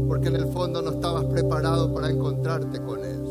porque 0.07 0.29
en 0.29 0.35
el 0.35 0.47
fondo 0.47 0.81
no 0.81 0.91
estabas 0.91 1.23
preparado 1.25 1.93
para 1.93 2.09
encontrarte 2.09 2.81
con 2.81 2.99
Él. 3.05 3.21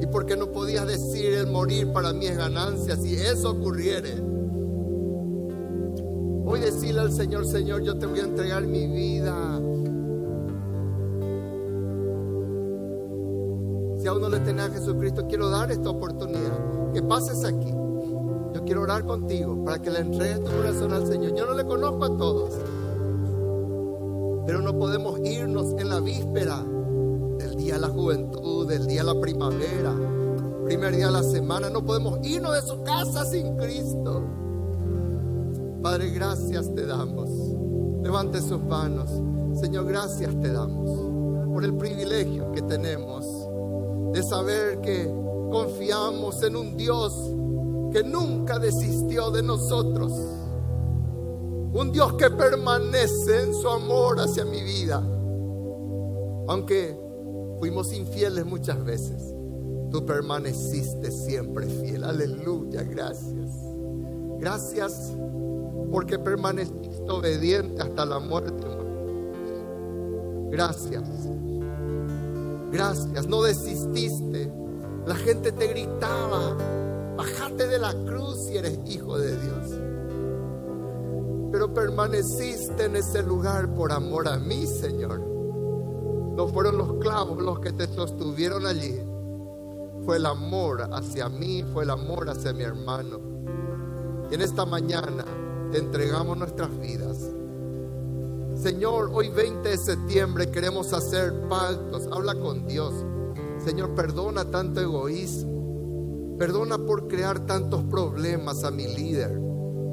Y 0.00 0.06
porque 0.06 0.36
no 0.36 0.50
podías 0.50 0.86
decir 0.86 1.32
el 1.34 1.46
morir 1.46 1.92
para 1.92 2.12
mí 2.12 2.26
es 2.26 2.36
ganancia 2.36 2.96
si 2.96 3.14
eso 3.14 3.50
ocurriere. 3.50 4.14
Hoy 6.46 6.60
decirle 6.60 7.02
al 7.02 7.12
Señor, 7.12 7.44
Señor, 7.46 7.82
yo 7.82 7.96
te 7.98 8.06
voy 8.06 8.20
a 8.20 8.24
entregar 8.24 8.66
mi 8.66 8.86
vida. 8.86 9.60
Si 14.00 14.06
aún 14.08 14.22
no 14.22 14.28
le 14.28 14.40
tenés 14.40 14.64
a 14.64 14.70
Jesucristo, 14.70 15.26
quiero 15.28 15.50
dar 15.50 15.70
esta 15.70 15.90
oportunidad. 15.90 16.92
Que 16.92 17.02
pases 17.02 17.44
aquí. 17.44 17.75
Orar 18.78 19.04
contigo 19.04 19.64
para 19.64 19.80
que 19.80 19.90
le 19.90 20.00
entregues 20.00 20.44
tu 20.44 20.50
corazón 20.50 20.92
al 20.92 21.06
Señor. 21.06 21.34
Yo 21.34 21.46
no 21.46 21.54
le 21.54 21.64
conozco 21.64 22.04
a 22.04 22.16
todos. 22.16 22.54
Pero 24.46 24.60
no 24.60 24.78
podemos 24.78 25.18
irnos 25.24 25.74
en 25.78 25.88
la 25.88 26.00
víspera 26.00 26.62
del 27.38 27.56
día 27.56 27.74
de 27.74 27.80
la 27.80 27.88
juventud, 27.88 28.68
del 28.68 28.86
día 28.86 29.02
de 29.02 29.14
la 29.14 29.20
primavera, 29.20 29.94
primer 30.64 30.94
día 30.94 31.06
de 31.06 31.12
la 31.12 31.22
semana. 31.22 31.70
No 31.70 31.84
podemos 31.84 32.18
irnos 32.24 32.54
de 32.54 32.62
su 32.62 32.82
casa 32.82 33.24
sin 33.24 33.56
Cristo. 33.56 34.22
Padre, 35.82 36.10
gracias 36.10 36.72
te 36.74 36.86
damos. 36.86 37.30
Levante 38.02 38.40
sus 38.40 38.62
manos. 38.62 39.10
Señor, 39.58 39.86
gracias 39.86 40.38
te 40.40 40.52
damos 40.52 40.90
por 41.52 41.64
el 41.64 41.74
privilegio 41.76 42.52
que 42.52 42.62
tenemos 42.62 43.24
de 44.12 44.22
saber 44.22 44.80
que 44.82 45.10
confiamos 45.50 46.42
en 46.42 46.54
un 46.54 46.76
Dios 46.76 47.32
que 47.96 48.04
nunca 48.04 48.58
desistió 48.58 49.30
de 49.30 49.42
nosotros. 49.42 50.12
Un 51.72 51.92
Dios 51.92 52.12
que 52.18 52.28
permanece 52.28 53.42
en 53.42 53.54
su 53.54 53.70
amor 53.70 54.20
hacia 54.20 54.44
mi 54.44 54.62
vida. 54.62 55.02
Aunque 56.46 56.94
fuimos 57.58 57.94
infieles 57.94 58.44
muchas 58.44 58.84
veces, 58.84 59.34
tú 59.90 60.04
permaneciste 60.04 61.10
siempre 61.10 61.68
fiel. 61.68 62.04
Aleluya, 62.04 62.82
gracias. 62.82 63.50
Gracias 64.40 65.14
porque 65.90 66.18
permaneciste 66.18 67.10
obediente 67.10 67.80
hasta 67.80 68.04
la 68.04 68.18
muerte. 68.18 68.66
Gracias. 70.50 71.02
Gracias, 72.70 73.26
no 73.26 73.40
desististe. 73.40 74.52
La 75.06 75.14
gente 75.14 75.50
te 75.50 75.68
gritaba, 75.68 76.54
bájate 77.16 77.66
de 77.66 77.78
la 77.78 77.92
cruz 77.92 78.46
si 78.46 78.56
eres 78.56 78.78
hijo 78.86 79.18
de 79.18 79.36
Dios 79.40 79.86
pero 81.56 81.72
permaneciste 81.72 82.84
en 82.84 82.96
ese 82.96 83.22
lugar 83.22 83.74
por 83.74 83.90
amor 83.90 84.28
a 84.28 84.38
mí, 84.38 84.66
Señor. 84.66 85.20
No 85.20 86.48
fueron 86.48 86.76
los 86.76 86.98
clavos 86.98 87.42
los 87.42 87.60
que 87.60 87.72
te 87.72 87.86
sostuvieron 87.86 88.66
allí. 88.66 89.00
Fue 90.04 90.16
el 90.16 90.26
amor 90.26 90.86
hacia 90.92 91.30
mí, 91.30 91.64
fue 91.72 91.84
el 91.84 91.90
amor 91.90 92.28
hacia 92.28 92.52
mi 92.52 92.62
hermano. 92.62 93.20
Y 94.30 94.34
en 94.34 94.42
esta 94.42 94.66
mañana 94.66 95.24
te 95.72 95.78
entregamos 95.78 96.36
nuestras 96.36 96.78
vidas. 96.78 97.16
Señor, 98.56 99.10
hoy 99.14 99.30
20 99.30 99.66
de 99.66 99.78
septiembre 99.78 100.50
queremos 100.50 100.92
hacer 100.92 101.32
pactos. 101.48 102.06
Habla 102.12 102.34
con 102.34 102.66
Dios. 102.66 102.92
Señor, 103.64 103.94
perdona 103.94 104.44
tanto 104.50 104.82
egoísmo. 104.82 105.55
Perdona 106.38 106.76
por 106.78 107.08
crear 107.08 107.46
tantos 107.46 107.82
problemas 107.84 108.62
a 108.64 108.70
mi 108.70 108.86
líder, 108.86 109.40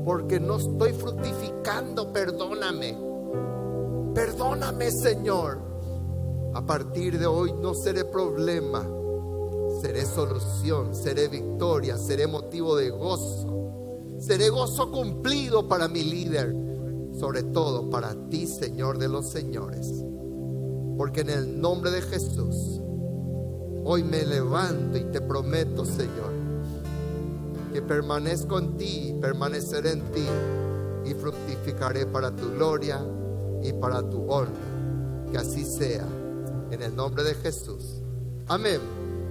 porque 0.03 0.39
no 0.39 0.57
estoy 0.57 0.91
fructificando, 0.91 2.11
perdóname. 2.11 2.97
Perdóname, 4.13 4.91
Señor. 4.91 5.59
A 6.53 6.65
partir 6.65 7.17
de 7.17 7.25
hoy 7.25 7.53
no 7.53 7.73
seré 7.73 8.03
problema, 8.05 8.87
seré 9.81 10.05
solución, 10.05 10.93
seré 10.93 11.29
victoria, 11.29 11.97
seré 11.97 12.27
motivo 12.27 12.75
de 12.75 12.89
gozo. 12.89 13.53
Seré 14.19 14.49
gozo 14.49 14.91
cumplido 14.91 15.67
para 15.67 15.87
mi 15.87 16.03
líder, 16.03 16.55
sobre 17.19 17.43
todo 17.43 17.89
para 17.89 18.13
ti, 18.29 18.47
Señor 18.47 18.97
de 18.97 19.07
los 19.07 19.29
señores. 19.29 19.87
Porque 20.97 21.21
en 21.21 21.29
el 21.29 21.59
nombre 21.59 21.89
de 21.89 22.01
Jesús, 22.01 22.82
hoy 23.83 24.03
me 24.03 24.25
levanto 24.25 24.97
y 24.97 25.03
te 25.05 25.21
prometo, 25.21 25.85
Señor, 25.85 26.31
que 27.71 27.81
permanezco 27.81 28.59
en 28.59 28.77
ti, 28.77 29.15
permaneceré 29.21 29.91
en 29.91 30.01
ti 30.11 30.25
y 31.05 31.13
fructificaré 31.13 32.05
para 32.05 32.35
tu 32.35 32.51
gloria 32.51 33.03
y 33.61 33.73
para 33.73 34.07
tu 34.07 34.29
honra. 34.29 34.51
Que 35.31 35.37
así 35.37 35.65
sea, 35.65 36.07
en 36.71 36.81
el 36.81 36.95
nombre 36.95 37.23
de 37.23 37.33
Jesús. 37.35 38.01
Amén. 38.47 38.79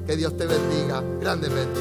Que 0.06 0.16
Dios 0.16 0.36
te 0.36 0.46
bendiga 0.46 1.02
grandemente. 1.20 1.80